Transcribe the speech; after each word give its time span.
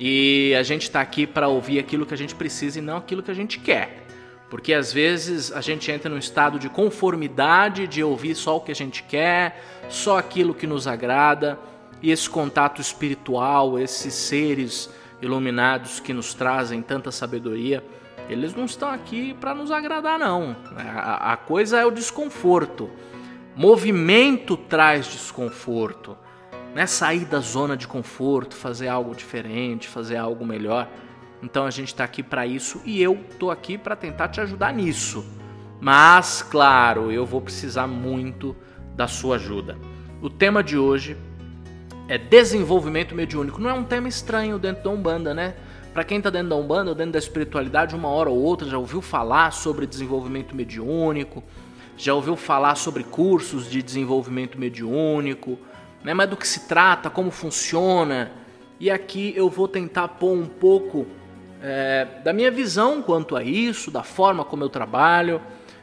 E 0.00 0.52
a 0.58 0.64
gente 0.64 0.82
está 0.82 1.00
aqui 1.00 1.28
para 1.28 1.46
ouvir 1.46 1.78
aquilo 1.78 2.04
que 2.04 2.12
a 2.12 2.16
gente 2.16 2.34
precisa 2.34 2.80
e 2.80 2.82
não 2.82 2.96
aquilo 2.96 3.22
que 3.22 3.30
a 3.30 3.34
gente 3.34 3.60
quer. 3.60 4.07
Porque 4.50 4.72
às 4.72 4.92
vezes 4.92 5.52
a 5.52 5.60
gente 5.60 5.90
entra 5.90 6.10
num 6.10 6.18
estado 6.18 6.58
de 6.58 6.68
conformidade, 6.68 7.86
de 7.86 8.02
ouvir 8.02 8.34
só 8.34 8.56
o 8.56 8.60
que 8.60 8.72
a 8.72 8.74
gente 8.74 9.02
quer, 9.02 9.62
só 9.88 10.18
aquilo 10.18 10.54
que 10.54 10.66
nos 10.66 10.86
agrada. 10.86 11.58
E 12.00 12.10
esse 12.10 12.28
contato 12.30 12.80
espiritual, 12.80 13.78
esses 13.78 14.14
seres 14.14 14.90
iluminados 15.20 16.00
que 16.00 16.12
nos 16.12 16.32
trazem 16.32 16.80
tanta 16.80 17.10
sabedoria, 17.10 17.84
eles 18.28 18.54
não 18.54 18.64
estão 18.64 18.88
aqui 18.88 19.34
para 19.34 19.54
nos 19.54 19.70
agradar, 19.70 20.18
não. 20.18 20.56
A, 20.76 21.32
a 21.32 21.36
coisa 21.36 21.78
é 21.78 21.84
o 21.84 21.90
desconforto. 21.90 22.88
Movimento 23.54 24.56
traz 24.56 25.06
desconforto 25.06 26.16
né? 26.74 26.86
sair 26.86 27.24
da 27.24 27.40
zona 27.40 27.76
de 27.76 27.86
conforto, 27.86 28.54
fazer 28.54 28.88
algo 28.88 29.14
diferente, 29.14 29.88
fazer 29.88 30.16
algo 30.16 30.44
melhor. 30.44 30.88
Então 31.42 31.64
a 31.64 31.70
gente 31.70 31.88
está 31.88 32.04
aqui 32.04 32.22
para 32.22 32.46
isso 32.46 32.80
e 32.84 33.00
eu 33.02 33.14
estou 33.30 33.50
aqui 33.50 33.78
para 33.78 33.94
tentar 33.94 34.28
te 34.28 34.40
ajudar 34.40 34.72
nisso. 34.72 35.24
Mas, 35.80 36.42
claro, 36.42 37.12
eu 37.12 37.24
vou 37.24 37.40
precisar 37.40 37.86
muito 37.86 38.56
da 38.96 39.06
sua 39.06 39.36
ajuda. 39.36 39.78
O 40.20 40.28
tema 40.28 40.62
de 40.62 40.76
hoje 40.76 41.16
é 42.08 42.18
desenvolvimento 42.18 43.14
mediúnico. 43.14 43.60
Não 43.60 43.70
é 43.70 43.72
um 43.72 43.84
tema 43.84 44.08
estranho 44.08 44.58
dentro 44.58 44.82
da 44.82 44.90
Umbanda, 44.90 45.32
né? 45.32 45.54
Para 45.92 46.02
quem 46.02 46.18
está 46.18 46.30
dentro 46.30 46.48
da 46.48 46.56
Umbanda, 46.56 46.94
dentro 46.94 47.12
da 47.12 47.18
espiritualidade, 47.18 47.94
uma 47.94 48.08
hora 48.08 48.30
ou 48.30 48.38
outra 48.38 48.68
já 48.68 48.78
ouviu 48.78 49.00
falar 49.00 49.52
sobre 49.52 49.86
desenvolvimento 49.86 50.54
mediúnico, 50.54 51.44
já 51.96 52.14
ouviu 52.14 52.36
falar 52.36 52.74
sobre 52.74 53.04
cursos 53.04 53.70
de 53.70 53.82
desenvolvimento 53.82 54.58
mediúnico, 54.58 55.58
né? 56.02 56.14
mas 56.14 56.28
do 56.28 56.36
que 56.36 56.46
se 56.46 56.68
trata, 56.68 57.10
como 57.10 57.30
funciona. 57.30 58.32
E 58.80 58.90
aqui 58.90 59.32
eu 59.36 59.48
vou 59.48 59.68
tentar 59.68 60.08
pôr 60.08 60.32
um 60.32 60.46
pouco 60.46 61.06
é, 61.62 62.06
da 62.22 62.32
minha 62.32 62.50
visão 62.50 63.02
quanto 63.02 63.36
a 63.36 63.42
isso, 63.42 63.90
da 63.90 64.02
forma 64.02 64.44
como 64.44 64.64
eu 64.64 64.68
trabalho, 64.68 65.40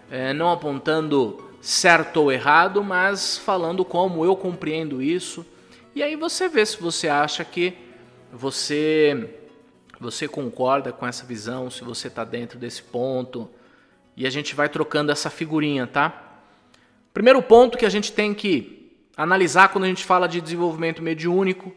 é, 0.10 0.34
não 0.34 0.52
apontando 0.52 1.52
certo 1.62 2.18
ou 2.18 2.32
errado, 2.32 2.84
mas 2.84 3.38
falando 3.38 3.84
como 3.84 4.24
eu 4.24 4.36
compreendo 4.36 5.02
isso. 5.02 5.46
E 5.94 6.04
aí 6.04 6.16
você 6.16 6.48
vê 6.48 6.66
se 6.66 6.80
você 6.80 7.08
acha 7.08 7.44
que 7.44 7.74
você 8.32 9.42
você 10.00 10.28
concorda 10.28 10.92
com 10.92 11.08
essa 11.08 11.26
visão, 11.26 11.70
se 11.72 11.84
você 11.84 12.10
está 12.10 12.24
dentro 12.24 12.60
desse 12.60 12.84
ponto. 12.84 13.50
E 14.16 14.28
a 14.28 14.30
gente 14.30 14.54
vai 14.54 14.70
trocando 14.70 15.12
essa 15.12 15.30
figurinha, 15.30 15.88
tá? 15.88 16.42
Primeiro 17.14 17.42
ponto 17.42 17.78
que 17.78 17.86
a 17.86 17.90
gente 17.90 18.12
tem 18.12 18.34
que 18.34 18.92
analisar 19.16 19.70
quando 19.70 19.86
a 19.86 19.88
gente 19.88 20.04
fala 20.04 20.28
de 20.28 20.42
desenvolvimento 20.42 21.02
mediúnico 21.02 21.74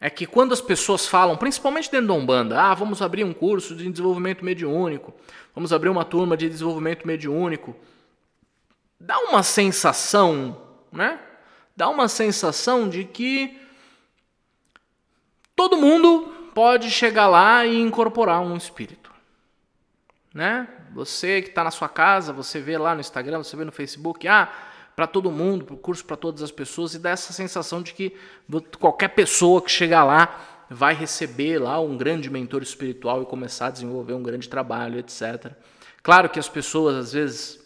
é 0.00 0.10
que 0.10 0.26
quando 0.26 0.52
as 0.52 0.60
pessoas 0.60 1.06
falam, 1.06 1.36
principalmente 1.36 1.90
dentro 1.90 2.08
da 2.08 2.14
Umbanda, 2.14 2.60
ah, 2.60 2.74
vamos 2.74 3.00
abrir 3.00 3.24
um 3.24 3.32
curso 3.32 3.74
de 3.74 3.90
desenvolvimento 3.90 4.44
mediúnico, 4.44 5.14
vamos 5.54 5.72
abrir 5.72 5.88
uma 5.88 6.04
turma 6.04 6.36
de 6.36 6.48
desenvolvimento 6.48 7.06
mediúnico, 7.06 7.74
dá 9.00 9.18
uma 9.20 9.42
sensação, 9.42 10.60
né? 10.92 11.18
Dá 11.74 11.88
uma 11.88 12.08
sensação 12.08 12.88
de 12.88 13.04
que 13.04 13.58
todo 15.54 15.76
mundo 15.76 16.32
pode 16.54 16.90
chegar 16.90 17.26
lá 17.26 17.66
e 17.66 17.80
incorporar 17.80 18.40
um 18.40 18.56
espírito, 18.56 19.10
né? 20.32 20.68
Você 20.94 21.42
que 21.42 21.48
está 21.48 21.62
na 21.62 21.70
sua 21.70 21.88
casa, 21.88 22.32
você 22.32 22.60
vê 22.60 22.78
lá 22.78 22.94
no 22.94 23.00
Instagram, 23.00 23.42
você 23.42 23.56
vê 23.56 23.64
no 23.64 23.72
Facebook, 23.72 24.26
ah, 24.28 24.50
para 24.96 25.06
todo 25.06 25.30
mundo, 25.30 25.66
para 25.66 25.74
o 25.74 25.78
curso 25.78 26.02
para 26.04 26.16
todas 26.16 26.42
as 26.42 26.50
pessoas 26.50 26.94
e 26.94 26.98
dá 26.98 27.10
essa 27.10 27.30
sensação 27.32 27.82
de 27.82 27.92
que 27.92 28.16
qualquer 28.80 29.08
pessoa 29.08 29.60
que 29.60 29.70
chegar 29.70 30.02
lá 30.04 30.64
vai 30.70 30.94
receber 30.94 31.58
lá 31.58 31.78
um 31.78 31.98
grande 31.98 32.30
mentor 32.30 32.62
espiritual 32.62 33.22
e 33.22 33.26
começar 33.26 33.66
a 33.66 33.70
desenvolver 33.70 34.14
um 34.14 34.22
grande 34.22 34.48
trabalho, 34.48 34.98
etc. 34.98 35.52
Claro 36.02 36.30
que 36.30 36.38
as 36.38 36.48
pessoas 36.48 36.96
às 36.96 37.12
vezes 37.12 37.60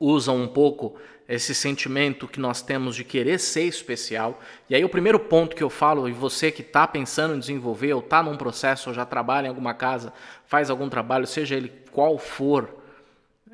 usam 0.00 0.36
um 0.42 0.48
pouco 0.48 0.96
esse 1.28 1.54
sentimento 1.54 2.28
que 2.28 2.38
nós 2.38 2.62
temos 2.62 2.94
de 2.94 3.04
querer 3.04 3.38
ser 3.38 3.64
especial. 3.64 4.40
E 4.68 4.74
aí 4.74 4.84
o 4.84 4.88
primeiro 4.88 5.18
ponto 5.18 5.56
que 5.56 5.62
eu 5.62 5.70
falo, 5.70 6.08
e 6.08 6.12
você 6.12 6.50
que 6.50 6.62
está 6.62 6.86
pensando 6.86 7.34
em 7.34 7.38
desenvolver, 7.38 7.92
ou 7.94 8.00
está 8.00 8.22
num 8.22 8.36
processo, 8.36 8.90
ou 8.90 8.94
já 8.94 9.04
trabalha 9.04 9.46
em 9.46 9.48
alguma 9.48 9.74
casa, 9.74 10.12
faz 10.46 10.68
algum 10.68 10.88
trabalho, 10.88 11.26
seja 11.26 11.56
ele 11.56 11.72
qual 11.90 12.18
for, 12.18 12.75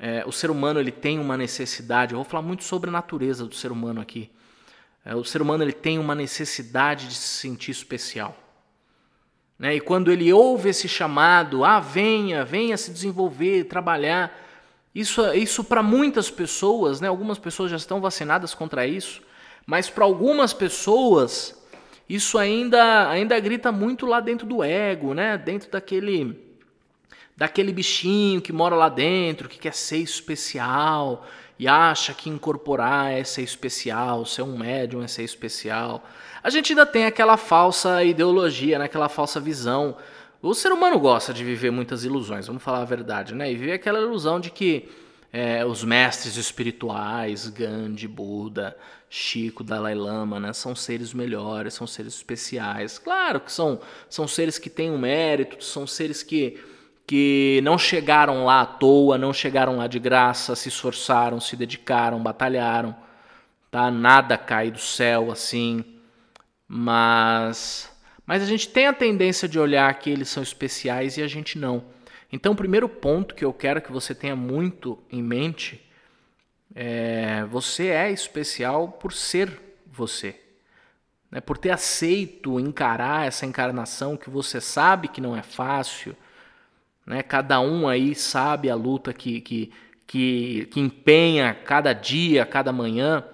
é, 0.04 0.24
o 0.26 0.32
ser 0.32 0.50
humano 0.50 0.80
ele 0.80 0.90
tem 0.90 1.20
uma 1.20 1.36
necessidade. 1.36 2.12
Eu 2.12 2.16
vou 2.16 2.24
falar 2.24 2.42
muito 2.42 2.64
sobre 2.64 2.90
a 2.90 2.92
natureza 2.92 3.46
do 3.46 3.54
ser 3.54 3.70
humano 3.70 4.00
aqui. 4.00 4.28
É, 5.04 5.14
o 5.14 5.22
ser 5.22 5.40
humano 5.40 5.62
ele 5.62 5.72
tem 5.72 5.96
uma 5.96 6.12
necessidade 6.12 7.06
de 7.06 7.14
se 7.14 7.28
sentir 7.28 7.70
especial. 7.70 8.36
Né? 9.56 9.76
E 9.76 9.80
quando 9.80 10.10
ele 10.10 10.32
ouve 10.32 10.70
esse 10.70 10.88
chamado, 10.88 11.64
ah, 11.64 11.78
venha, 11.78 12.44
venha 12.44 12.76
se 12.76 12.90
desenvolver, 12.90 13.68
trabalhar, 13.68 14.36
isso, 14.92 15.24
isso 15.34 15.62
para 15.62 15.84
muitas 15.84 16.28
pessoas, 16.28 17.00
né? 17.00 17.06
algumas 17.06 17.38
pessoas 17.38 17.70
já 17.70 17.76
estão 17.76 18.00
vacinadas 18.00 18.54
contra 18.54 18.84
isso, 18.84 19.22
mas 19.64 19.88
para 19.88 20.02
algumas 20.02 20.52
pessoas 20.52 21.64
isso 22.08 22.38
ainda, 22.38 23.08
ainda 23.08 23.38
grita 23.38 23.70
muito 23.70 24.04
lá 24.04 24.18
dentro 24.18 24.48
do 24.48 24.64
ego, 24.64 25.14
né? 25.14 25.38
dentro 25.38 25.70
daquele 25.70 26.51
daquele 27.36 27.72
bichinho 27.72 28.40
que 28.40 28.52
mora 28.52 28.74
lá 28.74 28.88
dentro, 28.88 29.48
que 29.48 29.58
quer 29.58 29.74
ser 29.74 29.98
especial 29.98 31.26
e 31.58 31.68
acha 31.68 32.12
que 32.12 32.28
incorporar 32.28 33.12
é 33.12 33.24
ser 33.24 33.42
especial, 33.42 34.24
ser 34.26 34.42
um 34.42 34.58
médium 34.58 35.02
é 35.02 35.08
ser 35.08 35.22
especial. 35.22 36.04
A 36.42 36.50
gente 36.50 36.72
ainda 36.72 36.84
tem 36.84 37.04
aquela 37.04 37.36
falsa 37.36 38.02
ideologia, 38.02 38.78
né? 38.78 38.86
aquela 38.86 39.08
falsa 39.08 39.38
visão. 39.38 39.96
O 40.42 40.54
ser 40.54 40.72
humano 40.72 40.98
gosta 40.98 41.32
de 41.32 41.44
viver 41.44 41.70
muitas 41.70 42.04
ilusões, 42.04 42.48
vamos 42.48 42.62
falar 42.62 42.80
a 42.80 42.84
verdade, 42.84 43.32
né? 43.32 43.52
E 43.52 43.54
viver 43.54 43.74
aquela 43.74 44.00
ilusão 44.00 44.40
de 44.40 44.50
que 44.50 44.88
é, 45.32 45.64
os 45.64 45.84
mestres 45.84 46.36
espirituais, 46.36 47.48
Gandhi, 47.48 48.08
Buda, 48.08 48.76
Chico, 49.08 49.62
Dalai 49.62 49.94
Lama, 49.94 50.40
né, 50.40 50.52
são 50.52 50.74
seres 50.74 51.14
melhores, 51.14 51.74
são 51.74 51.86
seres 51.86 52.14
especiais. 52.14 52.98
Claro 52.98 53.40
que 53.40 53.52
são, 53.52 53.80
são 54.08 54.26
seres 54.26 54.58
que 54.58 54.68
têm 54.68 54.90
um 54.90 54.98
mérito, 54.98 55.62
são 55.62 55.86
seres 55.86 56.22
que 56.22 56.60
que 57.06 57.60
não 57.62 57.76
chegaram 57.76 58.44
lá 58.44 58.62
à 58.62 58.66
toa, 58.66 59.18
não 59.18 59.32
chegaram 59.32 59.76
lá 59.76 59.86
de 59.86 59.98
graça, 59.98 60.54
se 60.56 60.68
esforçaram, 60.68 61.40
se 61.40 61.56
dedicaram, 61.56 62.22
batalharam, 62.22 62.96
tá? 63.70 63.90
Nada 63.90 64.38
cai 64.38 64.70
do 64.70 64.78
céu 64.78 65.30
assim, 65.30 65.84
mas 66.66 67.90
mas 68.26 68.42
a 68.42 68.46
gente 68.46 68.68
tem 68.68 68.86
a 68.86 68.92
tendência 68.92 69.48
de 69.48 69.58
olhar 69.58 69.92
que 69.98 70.08
eles 70.08 70.28
são 70.28 70.42
especiais 70.42 71.16
e 71.16 71.22
a 71.22 71.26
gente 71.28 71.58
não. 71.58 71.84
Então, 72.32 72.52
o 72.52 72.56
primeiro 72.56 72.88
ponto 72.88 73.34
que 73.34 73.44
eu 73.44 73.52
quero 73.52 73.82
que 73.82 73.92
você 73.92 74.14
tenha 74.14 74.36
muito 74.36 74.98
em 75.10 75.22
mente 75.22 75.80
É, 76.74 77.44
você 77.50 77.88
é 77.88 78.10
especial 78.10 78.88
por 78.92 79.12
ser 79.12 79.60
você. 79.86 80.40
Né? 81.30 81.40
Por 81.40 81.58
ter 81.58 81.70
aceito 81.70 82.58
encarar 82.58 83.26
essa 83.26 83.44
encarnação 83.44 84.16
que 84.16 84.30
você 84.30 84.60
sabe 84.60 85.08
que 85.08 85.20
não 85.20 85.36
é 85.36 85.42
fácil. 85.42 86.16
Né? 87.06 87.22
Cada 87.22 87.60
um 87.60 87.88
aí 87.88 88.14
sabe 88.14 88.70
a 88.70 88.74
luta 88.74 89.12
que, 89.12 89.40
que, 89.40 89.72
que, 90.06 90.68
que 90.70 90.80
empenha 90.80 91.54
cada 91.54 91.92
dia, 91.92 92.46
cada 92.46 92.72
manhã. 92.72 93.24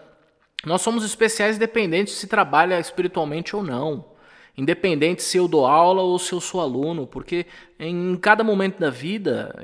Nós 0.65 0.83
somos 0.83 1.05
especiais 1.05 1.57
independente 1.57 2.11
se 2.11 2.27
trabalha 2.27 2.81
espiritualmente 2.81 3.55
ou 3.55 3.63
não. 3.63 4.17
Independente 4.57 5.23
se 5.23 5.37
eu 5.37 5.47
dou 5.47 5.67
aula 5.67 6.03
ou 6.03 6.19
se 6.19 6.33
eu 6.33 6.41
sou 6.41 6.61
aluno, 6.61 7.07
porque 7.07 7.47
em 7.79 8.17
cada 8.17 8.43
momento 8.43 8.79
da 8.81 8.91
vida 8.91 9.55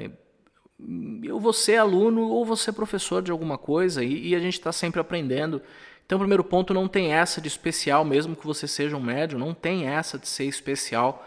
eu 1.22 1.40
vou 1.40 1.52
ser 1.52 1.76
aluno 1.76 2.28
ou 2.28 2.44
vou 2.44 2.56
ser 2.56 2.72
professor 2.72 3.22
de 3.22 3.32
alguma 3.32 3.58
coisa 3.58 4.04
e, 4.04 4.28
e 4.28 4.34
a 4.36 4.38
gente 4.38 4.54
está 4.54 4.70
sempre 4.70 5.00
aprendendo. 5.00 5.60
Então, 6.06 6.18
primeiro 6.18 6.44
ponto 6.44 6.74
não 6.74 6.86
tem 6.86 7.12
essa 7.12 7.40
de 7.40 7.48
especial, 7.48 8.04
mesmo 8.04 8.36
que 8.36 8.46
você 8.46 8.68
seja 8.68 8.96
um 8.96 9.00
médium, 9.00 9.38
não 9.38 9.54
tem 9.54 9.88
essa 9.88 10.18
de 10.18 10.28
ser 10.28 10.44
especial. 10.44 11.26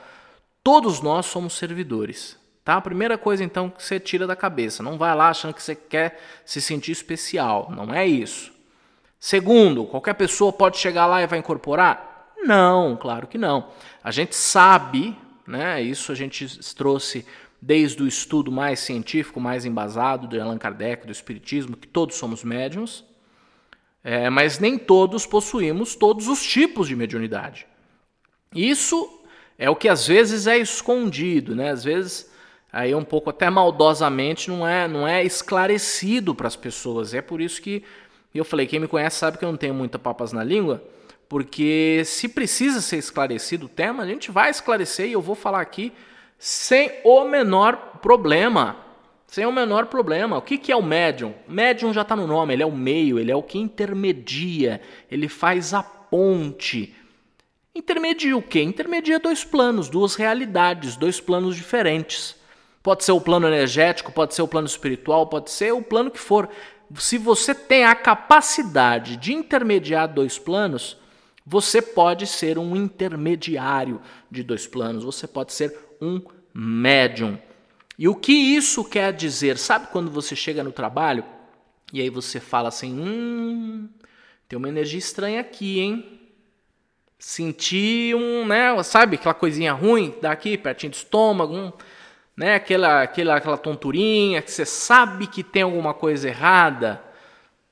Todos 0.64 1.02
nós 1.02 1.26
somos 1.26 1.54
servidores. 1.54 2.38
Tá? 2.68 2.76
A 2.76 2.82
primeira 2.82 3.18
coisa, 3.18 3.46
então, 3.46 3.70
que 3.70 3.82
você 3.82 3.98
tira 3.98 4.28
da 4.28 4.36
cabeça. 4.36 4.84
Não 4.84 4.98
vai 4.98 5.16
lá 5.16 5.30
achando 5.30 5.54
que 5.54 5.64
você 5.64 5.74
quer 5.74 6.22
se 6.44 6.62
sentir 6.62 6.92
especial. 6.92 7.72
Não 7.74 7.94
é 7.94 8.06
isso. 8.06 8.52
Segundo, 9.18 9.86
qualquer 9.86 10.16
pessoa 10.16 10.52
pode 10.52 10.78
chegar 10.78 11.06
lá 11.06 11.22
e 11.22 11.28
vai 11.28 11.40
incorporar? 11.40 12.34
Não, 12.44 12.98
claro 12.98 13.26
que 13.26 13.38
não. 13.38 13.70
A 14.04 14.12
gente 14.12 14.36
sabe, 14.36 15.18
né? 15.48 15.82
Isso 15.82 16.12
a 16.12 16.16
gente 16.16 16.46
trouxe 16.76 17.26
desde 17.62 18.04
o 18.04 18.08
estudo 18.08 18.52
mais 18.52 18.82
científico, 18.82 19.40
mais 19.40 19.64
embasado 19.64 20.28
de 20.28 20.38
Allan 20.38 20.58
Kardec, 20.58 21.06
do 21.06 21.12
Espiritismo, 21.14 21.78
que 21.78 21.88
todos 21.88 22.18
somos 22.18 22.44
médiums, 22.44 23.06
é, 24.04 24.30
mas 24.30 24.60
nem 24.60 24.78
todos 24.78 25.26
possuímos 25.26 25.96
todos 25.96 26.28
os 26.28 26.44
tipos 26.44 26.90
de 26.90 26.98
mediunidade. 26.98 27.66
Isso 28.54 29.22
é 29.58 29.70
o 29.70 29.76
que 29.78 29.88
às 29.88 30.06
vezes 30.06 30.48
é 30.48 30.58
escondido, 30.58 31.56
né? 31.56 31.70
Às 31.70 31.86
vezes 31.86 32.36
aí 32.78 32.94
um 32.94 33.04
pouco 33.04 33.32
até 33.32 33.50
maldosamente 33.50 34.52
não 34.52 34.68
é 34.68 34.88
não 34.88 35.08
é 35.08 35.24
esclarecido 35.24 36.36
para 36.36 36.48
as 36.48 36.56
pessoas. 36.56 37.12
É 37.12 37.22
por 37.24 37.42
isso 37.42 37.60
que 37.60 37.84
eu 38.36 38.46
falei, 38.46 38.68
quem 38.68 38.80
me 38.80 38.88
conhece 38.88 39.18
sabe 39.18 39.40
que 39.40 39.44
eu 39.44 39.50
não 39.50 39.58
tenho 39.58 39.74
muita 39.74 39.98
papas 39.98 40.32
na 40.32 40.44
língua, 40.44 40.84
porque 41.28 42.04
se 42.06 42.30
precisa 42.30 42.80
ser 42.80 42.98
esclarecido 42.98 43.66
o 43.66 43.70
tema, 43.70 44.04
a 44.04 44.06
gente 44.06 44.30
vai 44.30 44.52
esclarecer 44.52 45.08
e 45.08 45.14
eu 45.14 45.22
vou 45.22 45.34
falar 45.34 45.60
aqui 45.60 45.92
sem 46.38 46.92
o 47.04 47.24
menor 47.24 47.98
problema. 48.00 48.78
Sem 49.26 49.46
o 49.46 49.52
menor 49.52 49.88
problema. 49.88 50.38
O 50.38 50.42
que, 50.42 50.58
que 50.58 50.72
é 50.72 50.76
o 50.76 50.84
médium? 50.84 51.34
Médium 51.48 51.92
já 51.92 52.04
está 52.04 52.16
no 52.16 52.28
nome, 52.28 52.54
ele 52.54 52.64
é 52.64 52.66
o 52.66 52.72
meio, 52.72 53.18
ele 53.18 53.32
é 53.32 53.36
o 53.36 53.42
que 53.42 53.58
intermedia, 53.58 54.80
ele 55.10 55.28
faz 55.28 55.74
a 55.74 55.82
ponte. 55.82 56.96
Intermedia 57.76 58.38
o 58.38 58.42
quê? 58.42 58.62
Intermedia 58.62 59.20
dois 59.20 59.44
planos, 59.44 59.90
duas 59.90 60.14
realidades, 60.16 60.96
dois 60.96 61.20
planos 61.20 61.56
diferentes. 61.56 62.38
Pode 62.88 63.04
ser 63.04 63.12
o 63.12 63.20
plano 63.20 63.46
energético, 63.46 64.14
pode 64.14 64.34
ser 64.34 64.42
o 64.42 64.48
plano 64.48 64.66
espiritual, 64.66 65.28
pode 65.28 65.52
ser 65.52 65.74
o 65.74 65.82
plano 65.82 66.10
que 66.10 66.18
for 66.18 66.48
se 66.96 67.18
você 67.18 67.54
tem 67.54 67.84
a 67.84 67.94
capacidade 67.94 69.18
de 69.18 69.34
intermediar 69.34 70.08
dois 70.08 70.40
planos, 70.40 70.96
você 71.46 71.82
pode 71.82 72.26
ser 72.26 72.58
um 72.58 72.78
intermediário 72.78 74.00
de 74.32 74.42
dois 74.42 74.66
planos, 74.66 75.04
você 75.04 75.28
pode 75.28 75.52
ser 75.52 75.78
um 76.00 76.22
médium. 76.54 77.38
E 78.00 78.08
o 78.08 78.16
que 78.16 78.32
isso 78.32 78.86
quer 78.86 79.12
dizer? 79.12 79.58
Sabe 79.58 79.88
quando 79.88 80.10
você 80.10 80.34
chega 80.34 80.64
no 80.64 80.72
trabalho 80.72 81.26
e 81.92 82.00
aí 82.00 82.10
você 82.10 82.40
fala 82.40 82.70
assim: 82.70 82.98
hum, 82.98 83.90
tem 84.48 84.56
uma 84.56 84.70
energia 84.70 85.00
estranha 85.00 85.42
aqui, 85.42 85.82
hein? 85.82 86.22
Senti 87.20 88.14
um, 88.16 88.46
né? 88.46 88.82
Sabe 88.82 89.18
aquela 89.18 89.34
coisinha 89.34 89.74
ruim 89.74 90.16
daqui, 90.22 90.58
pertinho 90.58 90.94
do 90.94 90.96
estômago, 90.96 91.54
um, 91.54 91.74
né? 92.38 92.54
Aquela, 92.54 93.02
aquela, 93.02 93.36
aquela 93.36 93.58
tonturinha 93.58 94.44
que 94.44 94.52
você 94.52 94.64
sabe 94.64 95.26
que 95.26 95.44
tem 95.44 95.64
alguma 95.64 95.94
coisa 95.94 96.30
errada, 96.30 97.02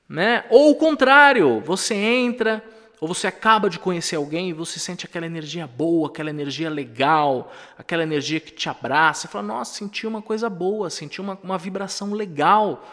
né? 0.08 0.44
Ou 0.50 0.72
o 0.72 0.74
contrário, 0.74 1.60
você 1.60 1.94
entra 1.94 2.62
ou 3.00 3.06
você 3.06 3.26
acaba 3.26 3.68
de 3.70 3.78
conhecer 3.78 4.16
alguém 4.16 4.48
e 4.48 4.52
você 4.54 4.80
sente 4.80 5.04
aquela 5.04 5.26
energia 5.26 5.66
boa, 5.66 6.08
aquela 6.08 6.30
energia 6.30 6.68
legal, 6.70 7.52
aquela 7.78 8.02
energia 8.02 8.40
que 8.40 8.50
te 8.50 8.68
abraça. 8.68 9.22
Você 9.22 9.28
fala, 9.28 9.46
nossa, 9.46 9.74
senti 9.74 10.06
uma 10.06 10.22
coisa 10.22 10.48
boa, 10.48 10.90
senti 10.90 11.20
uma, 11.20 11.38
uma 11.42 11.58
vibração 11.58 12.12
legal 12.14 12.84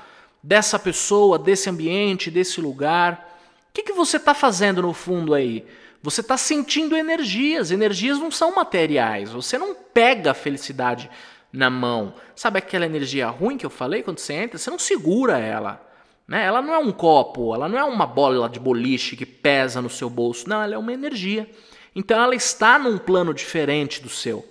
dessa 0.44 0.78
pessoa, 0.78 1.40
desse 1.40 1.70
ambiente, 1.70 2.30
desse 2.30 2.60
lugar. 2.60 3.40
O 3.70 3.74
que, 3.74 3.82
que 3.82 3.94
você 3.94 4.18
está 4.18 4.34
fazendo 4.34 4.82
no 4.82 4.94
fundo 4.94 5.34
aí? 5.34 5.66
Você 6.02 6.20
está 6.20 6.36
sentindo 6.36 6.98
energias. 6.98 7.72
Energias 7.72 8.20
não 8.20 8.30
são 8.30 8.54
materiais. 8.54 9.32
Você 9.32 9.58
não 9.58 9.74
pega 9.74 10.32
a 10.32 10.36
felicidade 10.36 11.10
na 11.54 11.70
mão. 11.70 12.16
Sabe 12.36 12.58
aquela 12.58 12.86
energia 12.86 13.30
ruim 13.30 13.58
que 13.58 13.66
eu 13.66 13.70
falei 13.70 14.02
quando 14.02 14.18
você 14.18 14.34
entra? 14.34 14.58
Você 14.58 14.72
não 14.72 14.80
segura 14.80 15.38
ela. 15.38 15.88
Né? 16.28 16.44
Ela 16.44 16.62
não 16.62 16.74
é 16.74 16.80
um 16.80 16.92
copo, 16.92 17.54
ela 17.54 17.70
não 17.70 17.78
é 17.78 17.84
uma 17.84 18.08
bola 18.08 18.50
de 18.50 18.60
boliche 18.60 19.16
que 19.16 19.26
pesa 19.26 19.80
no 19.82 19.90
seu 19.90 20.10
bolso. 20.10 20.50
Não, 20.50 20.62
ela 20.62 20.74
é 20.74 20.78
uma 20.78 20.92
energia. 20.92 21.48
Então 21.96 22.20
ela 22.20 22.34
está 22.34 22.80
num 22.80 22.98
plano 22.98 23.34
diferente 23.34 24.02
do 24.02 24.10
seu. 24.10 24.44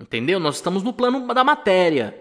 Entendeu? 0.00 0.38
Nós 0.38 0.56
estamos 0.56 0.84
no 0.84 0.92
plano 0.92 1.26
da 1.34 1.42
matéria. 1.42 2.16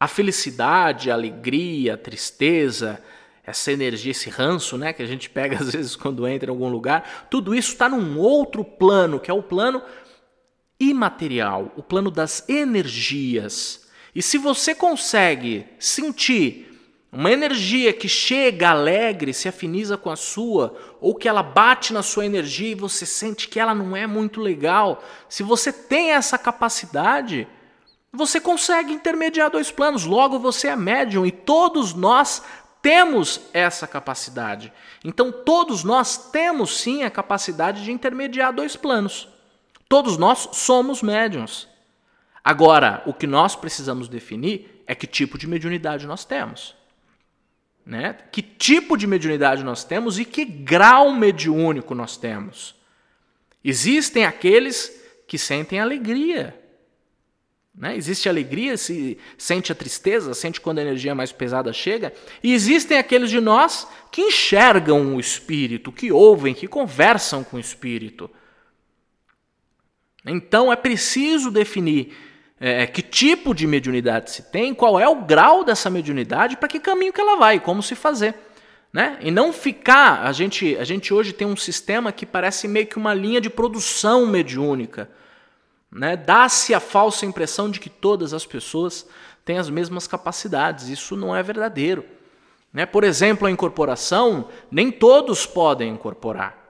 A 0.00 0.08
felicidade, 0.08 1.10
a 1.10 1.14
alegria, 1.14 1.94
a 1.94 1.98
tristeza, 1.98 3.00
essa 3.46 3.70
energia, 3.70 4.10
esse 4.10 4.28
ranço, 4.28 4.76
né, 4.76 4.92
que 4.92 5.02
a 5.02 5.06
gente 5.06 5.30
pega 5.30 5.56
às 5.60 5.72
vezes 5.72 5.94
quando 5.94 6.26
entra 6.26 6.50
em 6.50 6.52
algum 6.54 6.68
lugar, 6.68 7.28
tudo 7.30 7.54
isso 7.54 7.72
está 7.72 7.88
num 7.88 8.18
outro 8.18 8.64
plano, 8.64 9.20
que 9.20 9.30
é 9.30 9.34
o 9.34 9.42
plano 9.42 9.80
imaterial, 10.78 11.72
o 11.76 11.82
plano 11.82 12.10
das 12.10 12.48
energias. 12.48 13.88
E 14.14 14.22
se 14.22 14.38
você 14.38 14.74
consegue 14.74 15.66
sentir 15.78 16.70
uma 17.14 17.30
energia 17.30 17.92
que 17.92 18.08
chega 18.08 18.70
alegre, 18.70 19.32
se 19.32 19.48
afiniza 19.48 19.96
com 19.96 20.10
a 20.10 20.16
sua, 20.16 20.76
ou 21.00 21.14
que 21.14 21.28
ela 21.28 21.44
bate 21.44 21.92
na 21.92 22.02
sua 22.02 22.26
energia 22.26 22.72
e 22.72 22.74
você 22.74 23.06
sente 23.06 23.48
que 23.48 23.60
ela 23.60 23.72
não 23.72 23.96
é 23.96 24.04
muito 24.04 24.40
legal, 24.40 25.02
se 25.28 25.44
você 25.44 25.72
tem 25.72 26.10
essa 26.10 26.36
capacidade, 26.36 27.46
você 28.12 28.40
consegue 28.40 28.92
intermediar 28.92 29.50
dois 29.50 29.70
planos. 29.70 30.04
Logo 30.04 30.40
você 30.40 30.68
é 30.68 30.76
médium 30.76 31.24
e 31.24 31.30
todos 31.30 31.94
nós 31.94 32.42
temos 32.82 33.40
essa 33.52 33.86
capacidade. 33.86 34.72
Então 35.04 35.30
todos 35.30 35.84
nós 35.84 36.30
temos 36.30 36.80
sim 36.80 37.04
a 37.04 37.10
capacidade 37.10 37.84
de 37.84 37.92
intermediar 37.92 38.52
dois 38.52 38.74
planos. 38.74 39.28
Todos 39.94 40.18
nós 40.18 40.48
somos 40.54 41.02
médiums. 41.02 41.68
Agora, 42.42 43.00
o 43.06 43.14
que 43.14 43.28
nós 43.28 43.54
precisamos 43.54 44.08
definir 44.08 44.82
é 44.88 44.92
que 44.92 45.06
tipo 45.06 45.38
de 45.38 45.46
mediunidade 45.46 46.04
nós 46.04 46.24
temos. 46.24 46.74
Né? 47.86 48.12
Que 48.32 48.42
tipo 48.42 48.96
de 48.96 49.06
mediunidade 49.06 49.62
nós 49.62 49.84
temos 49.84 50.18
e 50.18 50.24
que 50.24 50.44
grau 50.44 51.12
mediúnico 51.12 51.94
nós 51.94 52.16
temos. 52.16 52.74
Existem 53.62 54.24
aqueles 54.24 55.00
que 55.28 55.38
sentem 55.38 55.78
alegria. 55.78 56.60
Né? 57.72 57.96
Existe 57.96 58.28
alegria, 58.28 58.76
se 58.76 59.16
sente 59.38 59.70
a 59.70 59.76
tristeza, 59.76 60.34
sente 60.34 60.60
quando 60.60 60.80
a 60.80 60.82
energia 60.82 61.14
mais 61.14 61.30
pesada 61.30 61.72
chega. 61.72 62.12
E 62.42 62.52
existem 62.52 62.98
aqueles 62.98 63.30
de 63.30 63.40
nós 63.40 63.86
que 64.10 64.22
enxergam 64.22 65.14
o 65.14 65.20
espírito, 65.20 65.92
que 65.92 66.10
ouvem, 66.10 66.52
que 66.52 66.66
conversam 66.66 67.44
com 67.44 67.58
o 67.58 67.60
espírito. 67.60 68.28
Então 70.26 70.72
é 70.72 70.76
preciso 70.76 71.50
definir 71.50 72.16
é, 72.58 72.86
que 72.86 73.02
tipo 73.02 73.54
de 73.54 73.66
mediunidade 73.66 74.30
se 74.30 74.42
tem, 74.44 74.72
qual 74.74 74.98
é 74.98 75.08
o 75.08 75.16
grau 75.16 75.64
dessa 75.64 75.90
mediunidade, 75.90 76.56
para 76.56 76.68
que 76.68 76.80
caminho 76.80 77.12
que 77.12 77.20
ela 77.20 77.36
vai, 77.36 77.60
como 77.60 77.82
se 77.82 77.94
fazer. 77.94 78.34
Né? 78.92 79.18
E 79.20 79.30
não 79.30 79.52
ficar. 79.52 80.24
A 80.24 80.32
gente, 80.32 80.76
a 80.76 80.84
gente 80.84 81.12
hoje 81.12 81.32
tem 81.32 81.46
um 81.46 81.56
sistema 81.56 82.12
que 82.12 82.24
parece 82.24 82.68
meio 82.68 82.86
que 82.86 82.96
uma 82.96 83.12
linha 83.12 83.40
de 83.40 83.50
produção 83.50 84.24
mediúnica. 84.24 85.10
Né? 85.90 86.16
Dá-se 86.16 86.72
a 86.72 86.80
falsa 86.80 87.26
impressão 87.26 87.68
de 87.68 87.80
que 87.80 87.90
todas 87.90 88.32
as 88.32 88.46
pessoas 88.46 89.06
têm 89.44 89.58
as 89.58 89.68
mesmas 89.68 90.06
capacidades. 90.06 90.88
Isso 90.88 91.16
não 91.16 91.34
é 91.34 91.42
verdadeiro. 91.42 92.04
Né? 92.72 92.86
Por 92.86 93.04
exemplo, 93.04 93.46
a 93.46 93.50
incorporação, 93.50 94.48
nem 94.70 94.90
todos 94.90 95.44
podem 95.44 95.92
incorporar. 95.92 96.63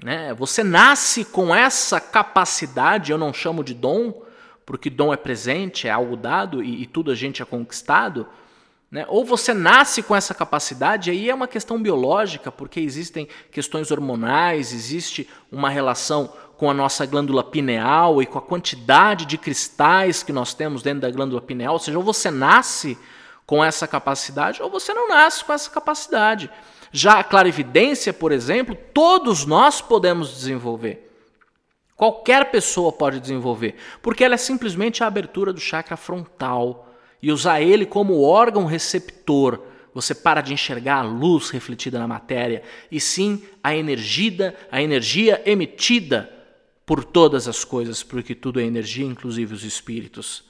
Né? 0.00 0.32
Você 0.34 0.62
nasce 0.62 1.24
com 1.24 1.54
essa 1.54 2.00
capacidade, 2.00 3.10
eu 3.10 3.18
não 3.18 3.32
chamo 3.32 3.64
de 3.64 3.74
dom, 3.74 4.22
porque 4.64 4.88
dom 4.88 5.12
é 5.12 5.16
presente, 5.16 5.88
é 5.88 5.90
algo 5.90 6.16
dado 6.16 6.62
e, 6.62 6.82
e 6.82 6.86
tudo 6.86 7.10
a 7.10 7.14
gente 7.14 7.42
é 7.42 7.44
conquistado. 7.44 8.26
Né? 8.90 9.06
Ou 9.08 9.24
você 9.24 9.54
nasce 9.54 10.02
com 10.02 10.14
essa 10.14 10.34
capacidade, 10.34 11.10
aí 11.10 11.30
é 11.30 11.34
uma 11.34 11.48
questão 11.48 11.80
biológica, 11.80 12.52
porque 12.52 12.78
existem 12.78 13.26
questões 13.50 13.90
hormonais, 13.90 14.72
existe 14.72 15.28
uma 15.50 15.70
relação 15.70 16.32
com 16.56 16.70
a 16.70 16.74
nossa 16.74 17.04
glândula 17.06 17.42
pineal 17.42 18.22
e 18.22 18.26
com 18.26 18.38
a 18.38 18.42
quantidade 18.42 19.24
de 19.26 19.36
cristais 19.38 20.22
que 20.22 20.32
nós 20.32 20.54
temos 20.54 20.82
dentro 20.82 21.00
da 21.00 21.10
glândula 21.10 21.40
pineal, 21.40 21.72
ou 21.72 21.80
seja, 21.80 21.98
ou 21.98 22.04
você 22.04 22.30
nasce 22.30 22.98
com 23.46 23.64
essa 23.64 23.88
capacidade 23.88 24.62
ou 24.62 24.70
você 24.70 24.94
não 24.94 25.08
nasce 25.08 25.44
com 25.44 25.52
essa 25.52 25.70
capacidade. 25.70 26.50
Já 26.92 27.18
a 27.18 27.24
clarividência, 27.24 28.12
por 28.12 28.30
exemplo, 28.30 28.76
todos 28.92 29.46
nós 29.46 29.80
podemos 29.80 30.30
desenvolver. 30.34 31.10
Qualquer 31.96 32.50
pessoa 32.50 32.92
pode 32.92 33.18
desenvolver, 33.18 33.76
porque 34.02 34.22
ela 34.22 34.34
é 34.34 34.38
simplesmente 34.38 35.02
a 35.02 35.06
abertura 35.06 35.52
do 35.52 35.60
chakra 35.60 35.96
frontal 35.96 36.92
e 37.22 37.32
usar 37.32 37.62
ele 37.62 37.86
como 37.86 38.22
órgão 38.22 38.66
receptor. 38.66 39.62
Você 39.94 40.14
para 40.14 40.40
de 40.40 40.52
enxergar 40.52 40.96
a 40.96 41.02
luz 41.02 41.50
refletida 41.50 41.98
na 41.98 42.08
matéria 42.08 42.62
e 42.90 43.00
sim 43.00 43.42
a 43.62 43.74
energia, 43.74 44.54
a 44.70 44.82
energia 44.82 45.42
emitida 45.46 46.30
por 46.84 47.04
todas 47.04 47.46
as 47.46 47.64
coisas, 47.64 48.02
porque 48.02 48.34
tudo 48.34 48.60
é 48.60 48.64
energia, 48.64 49.06
inclusive 49.06 49.54
os 49.54 49.64
espíritos. 49.64 50.44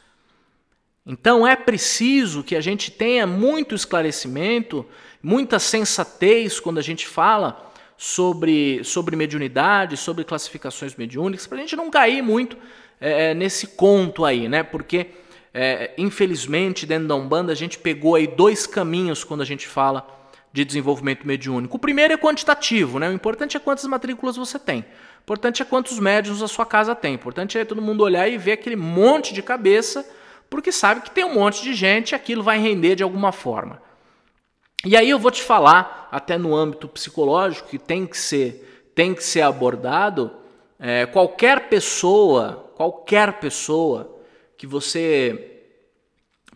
Então 1.05 1.47
é 1.47 1.57
preciso 1.57 2.45
que 2.45 2.55
a 2.55 2.61
gente 2.61 2.91
tenha 2.91 3.27
muito 3.27 3.75
esclarecimento, 3.75 4.87
muita 5.23 5.59
sensatez 5.59 6.61
quando 6.61 6.79
a 6.79 6.83
gente 6.83 7.07
fala 7.07 7.73
sobre, 7.97 8.83
sobre 8.85 9.17
mediunidade, 9.17 9.97
sobre 9.97 10.25
classificações 10.25 10.95
mediúnicas, 10.95 11.47
para 11.47 11.59
a 11.59 11.61
gente 11.61 11.77
não 11.77 11.91
cair 11.91 12.23
muito 12.23 12.57
é, 13.01 13.31
é, 13.31 13.35
nesse 13.35 13.69
conto 13.69 14.25
aí, 14.25 14.49
né? 14.49 14.63
Porque 14.63 15.09
é, 15.53 15.93
infelizmente 15.99 16.87
dentro 16.87 17.09
da 17.09 17.15
Umbanda 17.15 17.53
a 17.53 17.57
gente 17.57 17.79
pegou 17.79 18.15
aí 18.15 18.27
dois 18.27 18.67
caminhos 18.67 19.25
quando 19.25 19.43
a 19.43 19.45
gente 19.45 19.67
fala 19.67 20.07
de 20.53 20.65
desenvolvimento 20.65 21.27
mediúnico. 21.27 21.77
O 21.77 21.81
primeiro 21.81 22.13
é 22.13 22.17
quantitativo, 22.17 22.99
né? 22.99 23.09
O 23.09 23.13
importante 23.13 23.57
é 23.57 23.61
quantas 23.61 23.87
matrículas 23.87 24.37
você 24.37 24.59
tem. 24.59 24.81
O 24.81 25.23
importante 25.23 25.63
é 25.63 25.65
quantos 25.65 25.99
médiums 25.99 26.43
a 26.43 26.49
sua 26.49 26.67
casa 26.67 26.95
tem. 26.95 27.13
O 27.13 27.15
importante 27.15 27.59
é 27.59 27.65
todo 27.65 27.81
mundo 27.81 28.05
olhar 28.05 28.29
e 28.29 28.37
ver 28.37 28.53
aquele 28.53 28.77
monte 28.77 29.33
de 29.33 29.43
cabeça, 29.43 30.05
porque 30.53 30.71
sabe 30.71 31.01
que 31.01 31.11
tem 31.11 31.25
um 31.25 31.33
monte 31.33 31.63
de 31.63 31.73
gente 31.73 32.15
aquilo 32.15 32.43
vai 32.43 32.59
render 32.59 32.95
de 32.95 33.03
alguma 33.03 33.33
forma. 33.33 33.81
E 34.85 34.95
aí 34.95 35.09
eu 35.09 35.19
vou 35.19 35.31
te 35.31 35.43
falar, 35.43 36.11
até 36.13 36.37
no 36.37 36.55
âmbito 36.55 36.87
psicológico, 36.87 37.71
que 37.71 37.79
tem 37.79 38.07
que 38.07 38.19
ser, 38.19 38.91
tem 38.95 39.15
que 39.15 39.25
ser 39.25 39.41
abordado, 39.41 40.31
é, 40.79 41.07
qualquer 41.07 41.71
pessoa, 41.71 42.71
qualquer 42.77 43.41
pessoa 43.41 44.15
que 44.55 44.67
você 44.67 45.63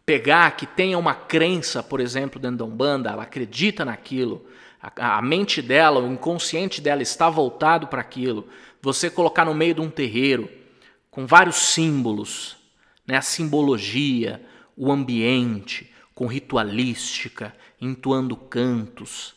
pegar 0.05 0.51
que 0.59 0.67
tenha 0.67 0.99
uma 0.99 1.15
crença, 1.15 1.83
por 1.83 1.99
exemplo, 1.99 2.39
dentro 2.39 2.59
da 2.59 2.65
Umbanda, 2.67 3.09
ela 3.09 3.23
acredita 3.23 3.83
naquilo, 3.83 4.45
a, 4.79 5.17
a 5.17 5.23
mente 5.23 5.63
dela, 5.63 6.01
o 6.01 6.13
inconsciente 6.13 6.83
dela 6.83 7.01
está 7.01 7.31
voltado 7.31 7.87
para 7.87 8.03
aquilo, 8.03 8.47
você 8.83 9.09
colocar 9.09 9.47
no 9.47 9.55
meio 9.55 9.73
de 9.73 9.81
um 9.81 9.89
terreiro 9.89 10.51
com 11.11 11.27
vários 11.27 11.57
símbolos, 11.57 12.56
né, 13.07 13.17
a 13.17 13.23
simbologia, 13.23 14.45
o 14.77 14.91
ambiente, 14.91 15.93
com 16.15 16.27
ritualística, 16.27 17.55
entoando 17.81 18.37
cantos, 18.37 19.35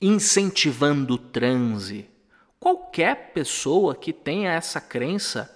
incentivando 0.00 1.14
o 1.14 1.18
transe. 1.18 2.08
Qualquer 2.58 3.32
pessoa 3.32 3.94
que 3.94 4.12
tenha 4.12 4.52
essa 4.52 4.80
crença 4.80 5.54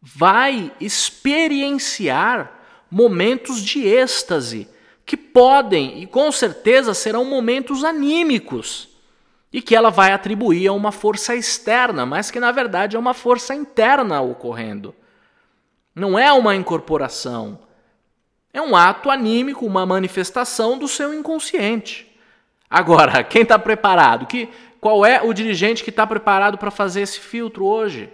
vai 0.00 0.72
experienciar 0.80 2.60
momentos 2.90 3.62
de 3.62 3.86
êxtase, 3.86 4.68
que 5.04 5.16
podem 5.16 6.02
e 6.02 6.06
com 6.06 6.30
certeza 6.30 6.94
serão 6.94 7.24
momentos 7.24 7.84
anímicos, 7.84 8.88
e 9.52 9.62
que 9.62 9.76
ela 9.76 9.90
vai 9.90 10.12
atribuir 10.12 10.66
a 10.66 10.72
uma 10.72 10.90
força 10.90 11.34
externa, 11.34 12.04
mas 12.04 12.30
que 12.30 12.40
na 12.40 12.50
verdade 12.50 12.96
é 12.96 12.98
uma 12.98 13.14
força 13.14 13.54
interna 13.54 14.20
ocorrendo. 14.20 14.94
Não 15.94 16.18
é 16.18 16.32
uma 16.32 16.54
incorporação. 16.54 17.58
É 18.52 18.60
um 18.60 18.74
ato 18.74 19.10
anímico, 19.10 19.66
uma 19.66 19.86
manifestação 19.86 20.78
do 20.78 20.88
seu 20.88 21.12
inconsciente. 21.14 22.10
Agora, 22.68 23.22
quem 23.24 23.42
está 23.42 23.58
preparado? 23.58 24.26
Que, 24.26 24.48
qual 24.80 25.04
é 25.04 25.22
o 25.22 25.32
dirigente 25.32 25.84
que 25.84 25.90
está 25.90 26.06
preparado 26.06 26.58
para 26.58 26.70
fazer 26.70 27.02
esse 27.02 27.20
filtro 27.20 27.64
hoje? 27.64 28.10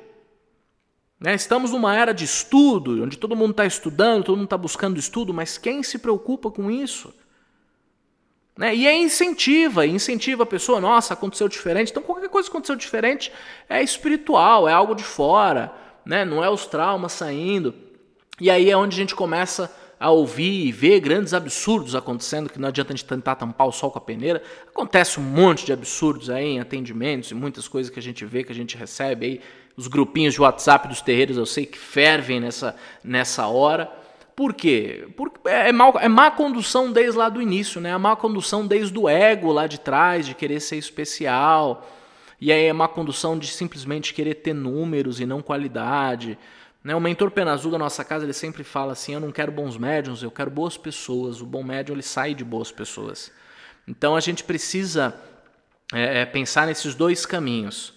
Né? 1.19 1.35
Estamos 1.35 1.73
numa 1.73 1.95
era 1.95 2.15
de 2.15 2.25
estudo, 2.25 3.03
onde 3.03 3.19
todo 3.19 3.37
mundo 3.37 3.51
está 3.51 3.67
estudando, 3.67 4.25
todo 4.25 4.37
mundo 4.37 4.45
está 4.45 4.57
buscando 4.57 4.99
estudo, 4.99 5.35
mas 5.35 5.59
quem 5.59 5.83
se 5.83 5.99
preocupa 5.99 6.51
com 6.51 6.71
isso? 6.71 7.13
Né? 8.57 8.75
E 8.75 8.87
é 8.87 8.97
incentiva, 8.97 9.87
incentiva 9.87 10.43
a 10.43 10.47
pessoa, 10.47 10.81
nossa, 10.81 11.13
aconteceu 11.13 11.49
diferente. 11.49 11.91
Então 11.91 12.03
qualquer 12.03 12.29
coisa 12.29 12.49
que 12.49 12.53
aconteceu 12.53 12.77
diferente 12.77 13.31
é 13.69 13.83
espiritual, 13.83 14.69
é 14.69 14.73
algo 14.73 14.95
de 14.95 15.05
fora, 15.05 15.73
né? 16.11 16.25
não 16.25 16.43
é 16.43 16.51
os 16.51 16.67
traumas 16.67 17.13
saindo. 17.13 17.73
E 18.41 18.51
aí 18.51 18.69
é 18.69 18.77
onde 18.77 18.97
a 18.97 18.99
gente 18.99 19.15
começa 19.15 19.73
a 19.99 20.11
ouvir 20.11 20.67
e 20.67 20.73
ver 20.73 20.99
grandes 20.99 21.33
absurdos 21.33 21.95
acontecendo, 21.95 22.51
que 22.51 22.59
não 22.59 22.67
adianta 22.67 22.93
a 22.93 22.97
gente 22.97 23.07
tentar 23.07 23.37
tampar 23.37 23.69
o 23.69 23.73
sol 23.73 23.93
com 23.93 23.99
a 23.99 24.01
peneira. 24.01 24.43
Acontece 24.67 25.21
um 25.21 25.23
monte 25.23 25.65
de 25.65 25.73
absurdos 25.73 26.29
aí 26.29 26.47
em 26.47 26.61
atendimentos 26.61 27.31
e 27.31 27.35
muitas 27.35 27.69
coisas 27.69 27.93
que 27.93 28.01
a 28.01 28.03
gente 28.03 28.25
vê, 28.25 28.43
que 28.43 28.51
a 28.51 28.55
gente 28.55 28.77
recebe 28.77 29.27
aí 29.27 29.41
os 29.77 29.87
grupinhos 29.87 30.35
de 30.35 30.41
WhatsApp 30.41 30.89
dos 30.89 31.01
terreiros 31.01 31.37
eu 31.37 31.47
sei 31.47 31.65
que 31.65 31.79
fervem 31.79 32.41
nessa, 32.41 32.75
nessa 33.05 33.47
hora. 33.47 33.89
Por 34.35 34.53
quê? 34.53 35.07
Porque 35.17 35.49
é, 35.49 35.69
é, 35.69 35.73
mal, 35.73 35.95
é 36.01 36.09
má 36.09 36.31
condução 36.31 36.91
desde 36.91 37.17
lá 37.17 37.29
do 37.29 37.41
início, 37.41 37.81
né? 37.81 37.93
A 37.93 37.99
má 37.99 38.17
condução 38.17 38.67
desde 38.67 38.99
o 38.99 39.09
ego 39.09 39.53
lá 39.53 39.69
de 39.69 39.79
trás, 39.79 40.27
de 40.27 40.35
querer 40.35 40.59
ser 40.59 40.77
especial. 40.77 41.87
E 42.41 42.51
aí 42.51 42.65
é 42.65 42.73
má 42.73 42.89
condução 42.89 43.39
de 43.39 43.49
simplesmente 43.49 44.15
querer 44.15 44.37
ter 44.37 44.55
números 44.55 45.21
e 45.21 45.27
não 45.27 45.43
qualidade. 45.43 46.39
Né? 46.83 46.95
O 46.95 47.01
mentor 47.01 47.31
Penazul 47.31 47.71
da 47.71 47.79
nossa 47.79 48.05
casa 48.05 48.25
ele 48.25 48.33
sempre 48.33 48.65
fala 48.65 48.93
assim: 48.93 49.15
eu 49.15 49.21
não 49.21 49.31
quero 49.31 49.53
bons 49.53 49.77
médiums, 49.77 50.23
eu 50.23 50.31
quero 50.31 50.51
boas 50.51 50.77
pessoas. 50.77 51.43
O 51.43 51.47
bom 51.47 51.63
médium 51.63 51.95
ele 51.95 52.03
sai 52.03 52.35
de 52.35 52.45
boas 52.45 52.73
pessoas. 52.73 53.31
Então 53.87 54.17
a 54.17 54.21
gente 54.21 54.43
precisa 54.43 55.15
é, 55.93 56.23
é 56.23 56.27
pensar 56.27 56.67
nesses 56.67 56.95
dois 56.95 57.27
caminhos. 57.27 57.93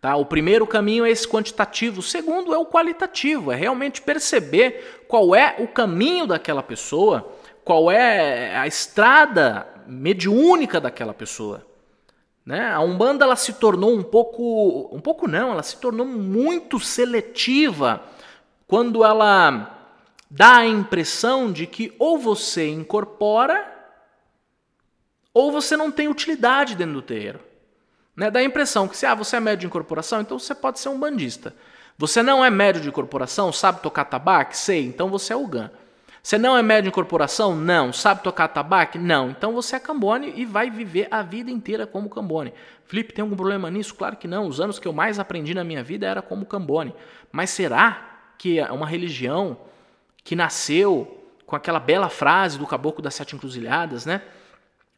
Tá? 0.00 0.16
O 0.16 0.26
primeiro 0.26 0.66
caminho 0.66 1.04
é 1.04 1.10
esse 1.10 1.28
quantitativo, 1.28 2.00
o 2.00 2.02
segundo 2.02 2.52
é 2.52 2.58
o 2.58 2.66
qualitativo, 2.66 3.52
é 3.52 3.54
realmente 3.54 4.02
perceber 4.02 5.04
qual 5.06 5.32
é 5.32 5.54
o 5.60 5.68
caminho 5.68 6.26
daquela 6.26 6.60
pessoa, 6.60 7.32
qual 7.64 7.88
é 7.88 8.56
a 8.56 8.66
estrada 8.66 9.64
mediúnica 9.86 10.80
daquela 10.80 11.14
pessoa. 11.14 11.64
Né? 12.44 12.72
A 12.72 12.80
Umbanda 12.80 13.24
ela 13.24 13.36
se 13.36 13.52
tornou 13.52 13.94
um 13.94 14.02
pouco, 14.02 14.88
um 14.92 15.00
pouco 15.00 15.28
não, 15.28 15.52
ela 15.52 15.62
se 15.62 15.76
tornou 15.76 16.06
muito 16.06 16.80
seletiva 16.80 18.02
quando 18.66 19.04
ela 19.04 19.78
dá 20.30 20.56
a 20.56 20.66
impressão 20.66 21.52
de 21.52 21.66
que 21.66 21.94
ou 21.98 22.18
você 22.18 22.68
incorpora 22.68 23.70
ou 25.32 25.52
você 25.52 25.76
não 25.76 25.90
tem 25.90 26.08
utilidade 26.08 26.74
dentro 26.74 26.94
do 26.94 27.02
terreiro. 27.02 27.40
Né? 28.16 28.30
Dá 28.30 28.40
a 28.40 28.44
impressão 28.44 28.88
que 28.88 28.96
se 28.96 29.06
ah, 29.06 29.14
você 29.14 29.36
é 29.36 29.40
médio 29.40 29.60
de 29.60 29.66
incorporação, 29.66 30.20
então 30.20 30.38
você 30.38 30.54
pode 30.54 30.80
ser 30.80 30.88
um 30.88 30.98
bandista. 30.98 31.54
Você 31.96 32.22
não 32.22 32.44
é 32.44 32.50
médio 32.50 32.82
de 32.82 32.88
incorporação, 32.88 33.52
sabe 33.52 33.80
tocar 33.80 34.04
tabaco? 34.04 34.56
Sei, 34.56 34.84
então 34.84 35.08
você 35.08 35.32
é 35.32 35.36
o 35.36 35.46
GAN. 35.46 35.70
Você 36.22 36.38
não 36.38 36.56
é 36.56 36.62
médio 36.62 36.84
de 36.84 36.88
incorporação? 36.90 37.56
Não. 37.56 37.92
Sabe 37.92 38.22
tocar 38.22 38.46
tabaco? 38.46 38.96
Não. 38.96 39.30
Então 39.30 39.52
você 39.52 39.74
é 39.74 39.80
Cambone 39.80 40.32
e 40.36 40.44
vai 40.44 40.70
viver 40.70 41.08
a 41.10 41.20
vida 41.20 41.50
inteira 41.50 41.84
como 41.84 42.08
Cambone. 42.08 42.54
Felipe, 42.86 43.12
tem 43.12 43.22
algum 43.22 43.34
problema 43.34 43.68
nisso? 43.70 43.94
Claro 43.94 44.16
que 44.16 44.28
não. 44.28 44.46
Os 44.46 44.60
anos 44.60 44.78
que 44.78 44.86
eu 44.86 44.92
mais 44.92 45.18
aprendi 45.18 45.52
na 45.52 45.64
minha 45.64 45.82
vida 45.82 46.06
era 46.06 46.22
como 46.22 46.46
Cambone. 46.46 46.94
Mas 47.32 47.50
será 47.50 48.20
que 48.38 48.60
é 48.60 48.70
uma 48.70 48.86
religião 48.86 49.58
que 50.22 50.36
nasceu 50.36 51.26
com 51.44 51.56
aquela 51.56 51.80
bela 51.80 52.08
frase 52.08 52.56
do 52.56 52.66
Caboclo 52.66 53.02
das 53.02 53.14
Sete 53.14 53.34
Encruzilhadas, 53.34 54.06
né? 54.06 54.22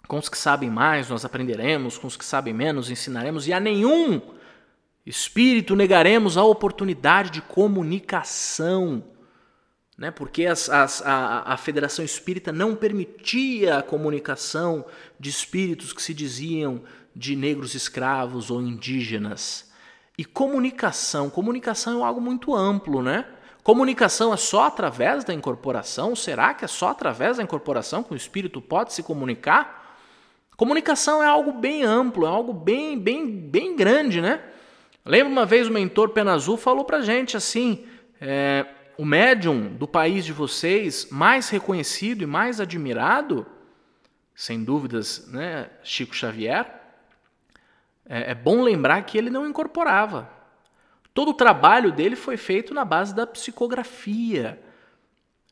Com 0.07 0.19
os 0.19 0.29
que 0.29 0.37
sabem 0.37 0.69
mais, 0.69 1.09
nós 1.09 1.25
aprenderemos, 1.25 1.97
com 1.97 2.07
os 2.07 2.17
que 2.17 2.25
sabem 2.25 2.53
menos, 2.53 2.91
ensinaremos, 2.91 3.49
e 3.49 3.53
a 3.53 3.59
nenhum 3.59 4.21
espírito 5.07 5.75
negaremos 5.75 6.37
a 6.37 6.45
oportunidade 6.45 7.31
de 7.31 7.41
comunicação. 7.41 9.03
Né? 9.97 10.11
Porque 10.11 10.47
as, 10.47 10.69
as, 10.69 11.03
a, 11.03 11.53
a 11.53 11.57
Federação 11.57 12.05
Espírita 12.05 12.53
não 12.53 12.75
permitia 12.75 13.79
a 13.79 13.83
comunicação 13.83 14.85
de 15.19 15.31
espíritos 15.31 15.93
que 15.93 16.03
se 16.03 16.13
diziam 16.13 16.83
de 17.15 17.37
negros 17.37 17.75
escravos 17.75 18.51
ou 18.51 18.61
indígenas. 18.61 19.71
E 20.19 20.25
comunicação, 20.25 21.31
comunicação 21.31 22.01
é 22.01 22.07
algo 22.07 22.21
muito 22.21 22.55
amplo, 22.55 23.03
né? 23.03 23.25
Comunicação 23.63 24.33
é 24.33 24.37
só 24.37 24.65
através 24.67 25.25
da 25.25 25.33
incorporação? 25.33 26.15
Será 26.15 26.53
que 26.53 26.65
é 26.65 26.69
só 26.69 26.89
através 26.89 27.39
da 27.39 27.43
incorporação 27.43 28.03
que 28.03 28.13
o 28.13 28.17
espírito 28.17 28.61
pode 28.61 28.93
se 28.93 29.03
comunicar? 29.03 29.97
Comunicação 30.57 31.23
é 31.23 31.27
algo 31.27 31.53
bem 31.53 31.83
amplo, 31.83 32.27
é 32.27 32.29
algo 32.29 32.53
bem, 32.53 32.99
bem, 32.99 33.27
bem 33.27 33.75
grande, 33.75 34.21
né? 34.21 34.41
Lembro 35.05 35.33
uma 35.33 35.47
vez 35.47 35.67
o 35.67 35.73
mentor 35.73 36.11
Pena 36.11 36.33
Azul 36.33 36.57
falou 36.57 36.85
pra 36.85 37.01
gente 37.01 37.37
assim: 37.37 37.85
é, 38.21 38.67
o 38.97 39.05
médium 39.05 39.75
do 39.75 39.87
país 39.87 40.25
de 40.25 40.33
vocês 40.33 41.09
mais 41.11 41.49
reconhecido 41.49 42.23
e 42.23 42.27
mais 42.27 42.61
admirado, 42.61 43.47
sem 44.35 44.63
dúvidas, 44.63 45.29
né, 45.29 45.71
Chico 45.83 46.15
Xavier, 46.15 46.67
é, 48.07 48.33
é 48.33 48.35
bom 48.35 48.63
lembrar 48.63 49.03
que 49.03 49.17
ele 49.17 49.31
não 49.31 49.47
incorporava. 49.47 50.31
Todo 51.13 51.31
o 51.31 51.35
trabalho 51.35 51.93
dele 51.93 52.17
foi 52.17 52.37
feito 52.37 52.75
na 52.75 52.85
base 52.85 53.15
da 53.15 53.27
psicografia. 53.27 54.61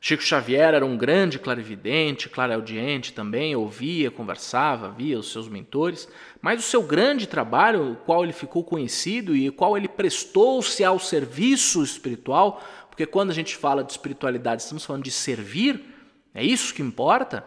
Chico 0.05 0.21
Xavier 0.21 0.73
era 0.73 0.85
um 0.85 0.97
grande 0.97 1.39
clarividente, 1.39 2.27
clareaudiente 2.27 3.13
também, 3.13 3.55
ouvia, 3.55 4.11
conversava, 4.11 4.89
via 4.89 5.17
os 5.17 5.31
seus 5.31 5.47
mentores, 5.47 6.09
mas 6.41 6.59
o 6.59 6.67
seu 6.67 6.83
grande 6.83 7.25
trabalho, 7.25 7.93
o 7.93 7.95
qual 7.95 8.21
ele 8.21 8.33
ficou 8.33 8.65
conhecido 8.65 9.33
e 9.33 9.47
o 9.47 9.53
qual 9.53 9.77
ele 9.77 9.87
prestou-se 9.87 10.83
ao 10.83 10.99
serviço 10.99 11.81
espiritual, 11.81 12.61
porque 12.93 13.07
quando 13.07 13.31
a 13.31 13.33
gente 13.33 13.57
fala 13.57 13.83
de 13.83 13.91
espiritualidade, 13.91 14.61
estamos 14.61 14.85
falando 14.85 15.03
de 15.03 15.09
servir, 15.09 15.83
é 16.31 16.43
isso 16.43 16.71
que 16.71 16.81
importa, 16.83 17.43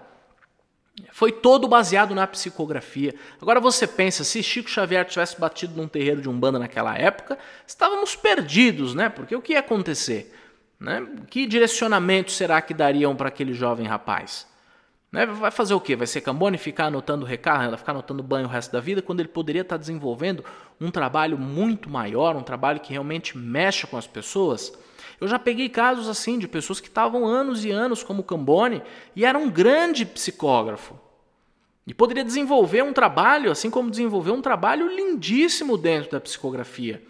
foi 1.12 1.30
todo 1.30 1.68
baseado 1.68 2.16
na 2.16 2.26
psicografia. 2.26 3.14
Agora 3.40 3.60
você 3.60 3.86
pensa, 3.86 4.24
se 4.24 4.42
Chico 4.42 4.68
Xavier 4.68 5.04
tivesse 5.04 5.40
batido 5.40 5.80
num 5.80 5.86
terreiro 5.86 6.20
de 6.20 6.28
Umbanda 6.28 6.58
naquela 6.58 6.98
época, 6.98 7.38
estávamos 7.64 8.16
perdidos, 8.16 8.92
né? 8.92 9.08
Porque 9.08 9.36
o 9.36 9.40
que 9.40 9.52
ia 9.52 9.60
acontecer? 9.60 10.34
Né? 10.80 11.06
Que 11.30 11.46
direcionamento 11.46 12.32
será 12.32 12.60
que 12.60 12.74
dariam 12.74 13.14
para 13.14 13.28
aquele 13.28 13.54
jovem 13.54 13.86
rapaz? 13.86 14.48
Né? 15.12 15.26
Vai 15.26 15.52
fazer 15.52 15.74
o 15.74 15.80
quê? 15.80 15.94
Vai 15.94 16.08
ser 16.08 16.22
cambone 16.22 16.58
ficar 16.58 16.86
anotando 16.86 17.24
recado, 17.24 17.78
ficar 17.78 17.92
anotando 17.92 18.20
banho 18.20 18.48
o 18.48 18.50
resto 18.50 18.72
da 18.72 18.80
vida, 18.80 19.00
quando 19.00 19.20
ele 19.20 19.28
poderia 19.28 19.62
estar 19.62 19.76
desenvolvendo 19.76 20.44
um 20.80 20.90
trabalho 20.90 21.38
muito 21.38 21.88
maior, 21.88 22.34
um 22.34 22.42
trabalho 22.42 22.80
que 22.80 22.90
realmente 22.90 23.38
mexa 23.38 23.86
com 23.86 23.96
as 23.96 24.08
pessoas? 24.08 24.76
Eu 25.20 25.28
já 25.28 25.38
peguei 25.38 25.68
casos 25.68 26.08
assim 26.08 26.38
de 26.38 26.46
pessoas 26.46 26.80
que 26.80 26.88
estavam 26.88 27.26
anos 27.26 27.64
e 27.64 27.70
anos 27.70 28.02
como 28.02 28.23
Cambone 28.23 28.82
e 29.14 29.25
era 29.25 29.38
um 29.38 29.50
grande 29.50 30.04
psicógrafo. 30.04 30.99
E 31.87 31.94
poderia 31.94 32.25
desenvolver 32.25 32.82
um 32.82 32.92
trabalho, 32.92 33.50
assim 33.50 33.70
como 33.70 33.90
desenvolver 33.90 34.32
um 34.32 34.42
trabalho 34.42 34.88
lindíssimo 34.88 35.78
dentro 35.78 36.11
da 36.11 36.20
psicografia. 36.20 37.02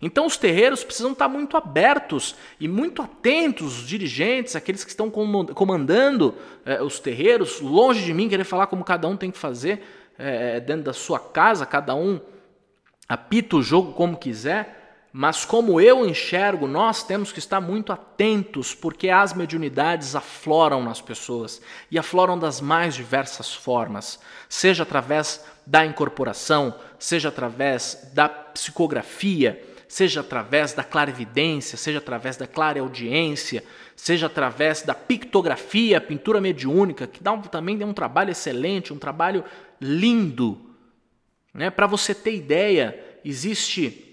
Então 0.00 0.24
os 0.24 0.36
terreiros 0.36 0.82
precisam 0.82 1.12
estar 1.12 1.28
muito 1.28 1.56
abertos 1.56 2.34
e 2.58 2.66
muito 2.66 3.02
atentos, 3.02 3.80
os 3.80 3.86
dirigentes, 3.86 4.56
aqueles 4.56 4.82
que 4.82 4.90
estão 4.90 5.10
comandando 5.10 6.34
eh, 6.64 6.82
os 6.82 6.98
terreiros, 6.98 7.60
longe 7.60 8.02
de 8.02 8.14
mim 8.14 8.28
querer 8.28 8.44
falar 8.44 8.66
como 8.68 8.82
cada 8.82 9.06
um 9.06 9.16
tem 9.16 9.30
que 9.30 9.36
fazer 9.36 9.82
eh, 10.18 10.60
dentro 10.60 10.84
da 10.84 10.94
sua 10.94 11.18
casa, 11.18 11.66
cada 11.66 11.94
um 11.94 12.18
apita 13.06 13.56
o 13.56 13.62
jogo 13.62 13.92
como 13.92 14.16
quiser. 14.16 14.79
Mas 15.12 15.44
como 15.44 15.80
eu 15.80 16.06
enxergo, 16.06 16.68
nós 16.68 17.02
temos 17.02 17.32
que 17.32 17.40
estar 17.40 17.60
muito 17.60 17.92
atentos, 17.92 18.74
porque 18.74 19.08
as 19.08 19.34
mediunidades 19.34 20.14
afloram 20.14 20.84
nas 20.84 21.00
pessoas 21.00 21.60
e 21.90 21.98
afloram 21.98 22.38
das 22.38 22.60
mais 22.60 22.94
diversas 22.94 23.52
formas, 23.52 24.20
seja 24.48 24.84
através 24.84 25.44
da 25.66 25.84
incorporação, 25.84 26.74
seja 26.96 27.28
através 27.28 28.10
da 28.14 28.28
psicografia, 28.28 29.60
seja 29.88 30.20
através 30.20 30.72
da 30.72 30.84
clarividência, 30.84 31.76
seja 31.76 31.98
através 31.98 32.36
da 32.36 32.46
clareaudiência, 32.46 33.64
seja 33.96 34.26
através 34.26 34.82
da 34.82 34.94
pictografia, 34.94 36.00
pintura 36.00 36.40
mediúnica, 36.40 37.08
que 37.08 37.20
dá 37.20 37.32
um, 37.32 37.42
também 37.42 37.76
dá 37.76 37.84
um 37.84 37.92
trabalho 37.92 38.30
excelente, 38.30 38.92
um 38.92 38.98
trabalho 38.98 39.44
lindo. 39.80 40.70
Né? 41.52 41.68
Para 41.68 41.88
você 41.88 42.14
ter 42.14 42.36
ideia, 42.36 43.18
existe 43.24 44.09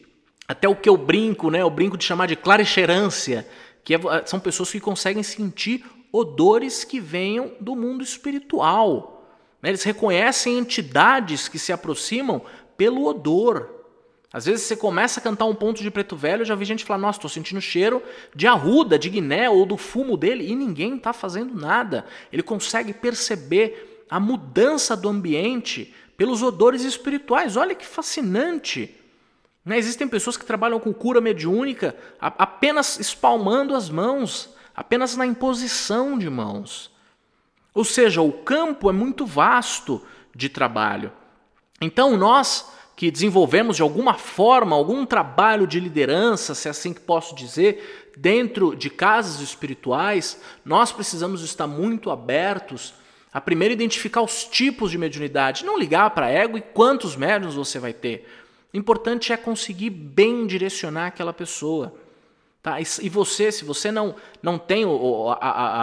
até 0.47 0.67
o 0.67 0.75
que 0.75 0.87
eu 0.87 0.95
brinco, 0.95 1.51
né? 1.51 1.61
eu 1.61 1.69
brinco 1.69 1.97
de 1.97 2.05
chamar 2.05 2.27
de 2.27 2.35
claricherância, 2.35 3.47
que 3.83 3.93
é, 3.93 3.99
são 4.25 4.39
pessoas 4.39 4.71
que 4.71 4.79
conseguem 4.79 5.23
sentir 5.23 5.83
odores 6.11 6.83
que 6.83 6.99
venham 6.99 7.51
do 7.59 7.75
mundo 7.75 8.03
espiritual. 8.03 9.27
Né? 9.61 9.69
Eles 9.69 9.83
reconhecem 9.83 10.57
entidades 10.57 11.47
que 11.47 11.59
se 11.59 11.73
aproximam 11.73 12.41
pelo 12.77 13.05
odor. 13.05 13.75
Às 14.31 14.45
vezes 14.45 14.65
você 14.65 14.75
começa 14.75 15.19
a 15.19 15.23
cantar 15.23 15.45
um 15.45 15.55
ponto 15.55 15.81
de 15.81 15.91
preto 15.91 16.15
velho, 16.15 16.45
já 16.45 16.55
vi 16.55 16.63
gente 16.63 16.85
falar, 16.85 16.99
nossa, 16.99 17.17
estou 17.17 17.29
sentindo 17.29 17.59
cheiro 17.59 18.01
de 18.35 18.47
arruda, 18.47 18.97
de 18.99 19.09
guiné 19.09 19.49
ou 19.49 19.65
do 19.65 19.77
fumo 19.77 20.15
dele, 20.15 20.49
e 20.49 20.55
ninguém 20.55 20.95
está 20.95 21.11
fazendo 21.11 21.55
nada. 21.55 22.05
Ele 22.31 22.43
consegue 22.43 22.93
perceber 22.93 24.05
a 24.09 24.19
mudança 24.19 24.95
do 24.95 25.09
ambiente 25.09 25.93
pelos 26.15 26.41
odores 26.41 26.83
espirituais. 26.83 27.57
Olha 27.57 27.75
que 27.75 27.85
fascinante. 27.85 28.96
Né? 29.67 29.77
Existem 29.77 30.07
pessoas 30.07 30.37
que 30.37 30.45
trabalham 30.45 30.79
com 30.79 30.93
cura 30.93 31.19
mediúnica 31.19 31.93
apenas 32.21 32.97
espalmando 33.01 33.75
as 33.75 33.89
mãos, 33.89 34.49
apenas 34.73 35.17
na 35.17 35.25
imposição 35.25 36.17
de 36.17 36.29
mãos. 36.29 36.89
Ou 37.73 37.83
seja, 37.83 38.21
o 38.21 38.31
campo 38.31 38.89
é 38.89 38.93
muito 38.93 39.25
vasto 39.25 40.01
de 40.33 40.47
trabalho. 40.47 41.11
Então 41.81 42.15
nós 42.15 42.71
que 42.95 43.11
desenvolvemos 43.11 43.75
de 43.75 43.81
alguma 43.81 44.13
forma 44.13 44.73
algum 44.73 45.05
trabalho 45.05 45.67
de 45.67 45.81
liderança, 45.81 46.55
se 46.55 46.69
é 46.69 46.71
assim 46.71 46.93
que 46.93 47.01
posso 47.01 47.35
dizer, 47.35 48.13
dentro 48.15 48.73
de 48.73 48.89
casas 48.89 49.41
espirituais, 49.41 50.41
nós 50.63 50.93
precisamos 50.93 51.43
estar 51.43 51.67
muito 51.67 52.09
abertos 52.09 52.93
a 53.33 53.41
primeiro 53.41 53.73
identificar 53.73 54.21
os 54.21 54.45
tipos 54.45 54.89
de 54.89 54.97
mediunidade, 54.97 55.65
não 55.65 55.77
ligar 55.77 56.09
para 56.11 56.29
ego 56.29 56.57
e 56.57 56.61
quantos 56.61 57.17
médiuns 57.17 57.53
você 57.53 57.77
vai 57.77 57.91
ter. 57.91 58.25
O 58.73 58.77
importante 58.77 59.31
é 59.31 59.37
conseguir 59.37 59.89
bem 59.89 60.45
direcionar 60.45 61.07
aquela 61.07 61.33
pessoa. 61.33 61.93
Tá? 62.61 62.77
E 62.79 63.09
você, 63.09 63.51
se 63.51 63.63
você 63.63 63.91
não, 63.91 64.15
não 64.41 64.57
tem 64.57 64.83
a, 64.83 64.89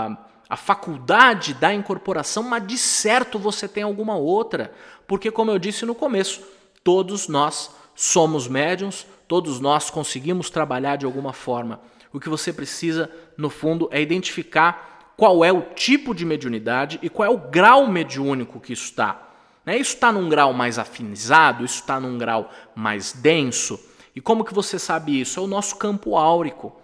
a, 0.06 0.16
a 0.48 0.56
faculdade 0.56 1.54
da 1.54 1.72
incorporação, 1.72 2.42
mas 2.42 2.66
de 2.66 2.76
certo 2.76 3.38
você 3.38 3.66
tem 3.66 3.82
alguma 3.82 4.16
outra. 4.16 4.72
Porque, 5.06 5.30
como 5.30 5.50
eu 5.50 5.58
disse 5.58 5.86
no 5.86 5.94
começo, 5.94 6.42
Todos 6.84 7.28
nós 7.28 7.74
somos 7.94 8.46
médiums, 8.46 9.06
todos 9.26 9.58
nós 9.58 9.88
conseguimos 9.88 10.50
trabalhar 10.50 10.96
de 10.96 11.06
alguma 11.06 11.32
forma. 11.32 11.80
O 12.12 12.20
que 12.20 12.28
você 12.28 12.52
precisa, 12.52 13.10
no 13.38 13.48
fundo, 13.48 13.88
é 13.90 14.02
identificar 14.02 15.14
qual 15.16 15.42
é 15.42 15.50
o 15.50 15.62
tipo 15.62 16.14
de 16.14 16.26
mediunidade 16.26 16.98
e 17.02 17.08
qual 17.08 17.26
é 17.26 17.34
o 17.34 17.38
grau 17.38 17.88
mediúnico 17.88 18.60
que 18.60 18.74
está. 18.74 19.30
Né? 19.64 19.78
Isso 19.78 19.94
está 19.94 20.12
num 20.12 20.28
grau 20.28 20.52
mais 20.52 20.78
afinizado, 20.78 21.64
isso 21.64 21.80
está 21.80 21.98
num 21.98 22.18
grau 22.18 22.50
mais 22.74 23.12
denso. 23.12 23.78
E 24.14 24.20
como 24.20 24.44
que 24.44 24.54
você 24.54 24.78
sabe 24.78 25.20
isso? 25.20 25.40
É 25.40 25.42
o 25.42 25.46
nosso 25.46 25.76
campo 25.76 26.16
áurico. 26.16 26.74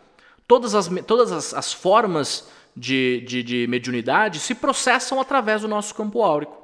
Todas 0.46 0.74
as, 0.74 0.88
todas 1.06 1.30
as, 1.30 1.54
as 1.54 1.72
formas 1.72 2.48
de, 2.76 3.20
de, 3.26 3.42
de 3.42 3.66
mediunidade 3.68 4.40
se 4.40 4.54
processam 4.54 5.20
através 5.20 5.62
do 5.62 5.68
nosso 5.68 5.94
campo 5.94 6.22
áurico. 6.22 6.58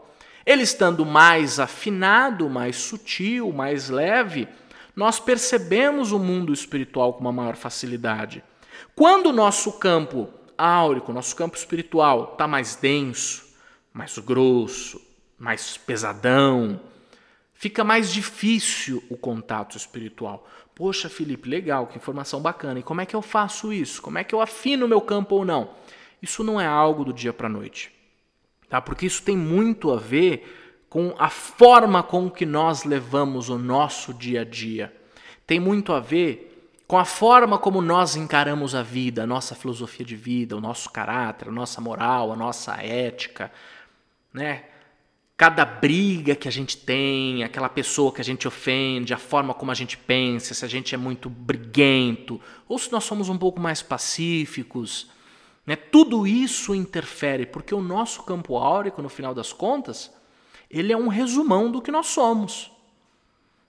Ele 0.45 0.63
estando 0.63 1.05
mais 1.05 1.59
afinado, 1.59 2.49
mais 2.49 2.77
sutil, 2.77 3.53
mais 3.53 3.89
leve, 3.89 4.49
nós 4.95 5.21
percebemos 5.21 6.13
o 6.13 6.19
mundo 6.19 6.53
espiritual 6.53 7.13
com 7.13 7.21
uma 7.21 7.33
maior 7.33 7.57
facilidade. 7.57 8.43
Quando 8.95 9.27
o 9.27 9.33
nosso 9.33 9.73
campo 9.73 10.29
áurico, 10.57 11.13
nosso 11.13 11.37
campo 11.37 11.57
espiritual, 11.57 12.31
está 12.33 12.47
mais 12.47 12.77
denso, 12.77 13.45
mais 13.93 14.17
grosso, 14.19 15.01
mais 15.39 15.77
pesadão, 15.77 16.81
fica 17.55 17.85
mais 17.85 18.13
difícil 18.13 19.03
o 19.11 19.17
contato 19.17 19.77
espiritual. 19.77 20.49
Poxa, 20.75 21.09
Felipe, 21.09 21.49
legal, 21.49 21.87
que 21.87 21.97
informação 21.97 22.41
bacana. 22.41 22.81
E 22.81 22.83
como 22.83 23.01
é 23.01 23.07
que 23.07 23.17
eu 23.17 23.23
faço 23.23 23.73
isso? 23.73 24.03
Como 24.03 24.19
é 24.19 24.25
que 24.25 24.35
eu 24.35 24.41
afino 24.41 24.87
o 24.87 24.89
meu 24.89 25.01
campo 25.01 25.37
ou 25.37 25.45
não? 25.45 25.71
Isso 26.21 26.45
não 26.45 26.61
é 26.61 26.67
algo 26.67 27.05
do 27.05 27.13
dia 27.13 27.33
para 27.33 27.47
a 27.47 27.51
noite 27.51 27.97
tá? 28.69 28.81
Porque 28.81 29.07
isso 29.07 29.23
tem 29.23 29.37
muito 29.37 29.93
a 29.93 29.97
ver 29.97 30.85
com 30.89 31.15
a 31.19 31.29
forma 31.29 32.03
com 32.03 32.31
que 32.31 32.47
nós 32.47 32.85
levamos 32.85 33.49
o 33.49 33.59
nosso 33.59 34.15
dia 34.15 34.43
a 34.43 34.45
dia. 34.45 34.95
Tem 35.47 35.61
muito 35.61 35.93
a 35.93 36.01
ver 36.01 36.53
com 36.87 36.99
a 36.99 37.05
forma 37.05 37.59
como 37.59 37.83
nós 37.83 38.17
encaramos 38.17 38.75
a 38.75 38.83
vida, 38.83 39.25
a 39.25 39.27
nossa 39.27 39.55
filosofia 39.55 40.07
de 40.07 40.15
vida, 40.15 40.57
o 40.57 40.61
nosso 40.61 40.91
caráter, 40.91 41.49
a 41.49 41.53
nossa 41.53 41.81
moral, 41.81 42.33
a 42.33 42.37
nossa 42.37 42.75
ética, 42.77 43.53
né? 44.33 44.65
Cada 45.37 45.67
briga 45.67 46.35
que 46.35 46.49
a 46.49 46.51
gente 46.51 46.79
tem, 46.79 47.45
aquela 47.45 47.69
pessoa 47.69 48.11
que 48.11 48.23
a 48.23 48.25
gente 48.25 48.49
ofende, 48.49 49.13
a 49.13 49.19
forma 49.19 49.53
como 49.53 49.71
a 49.71 49.75
gente 49.75 49.99
pensa, 49.99 50.55
se 50.55 50.65
a 50.65 50.69
gente 50.69 50.95
é 50.95 50.99
muito 50.99 51.29
briguento, 51.29 52.41
ou 52.67 52.79
se 52.79 52.91
nós 52.91 53.05
somos 53.05 53.29
um 53.29 53.37
pouco 53.37 53.61
mais 53.61 53.83
pacíficos, 53.83 55.11
né? 55.67 55.75
Tudo 55.77 56.27
isso 56.27 56.75
interfere, 56.75 57.45
porque 57.45 57.75
o 57.75 57.83
nosso 57.83 58.23
campo 58.23 58.57
áurico, 58.57 59.03
no 59.03 59.09
final 59.09 59.35
das 59.35 59.53
contas, 59.53 60.11
ele 60.71 60.93
é 60.93 60.97
um 60.97 61.09
resumão 61.09 61.71
do 61.71 61.83
que 61.83 61.91
nós 61.91 62.07
somos. 62.07 62.71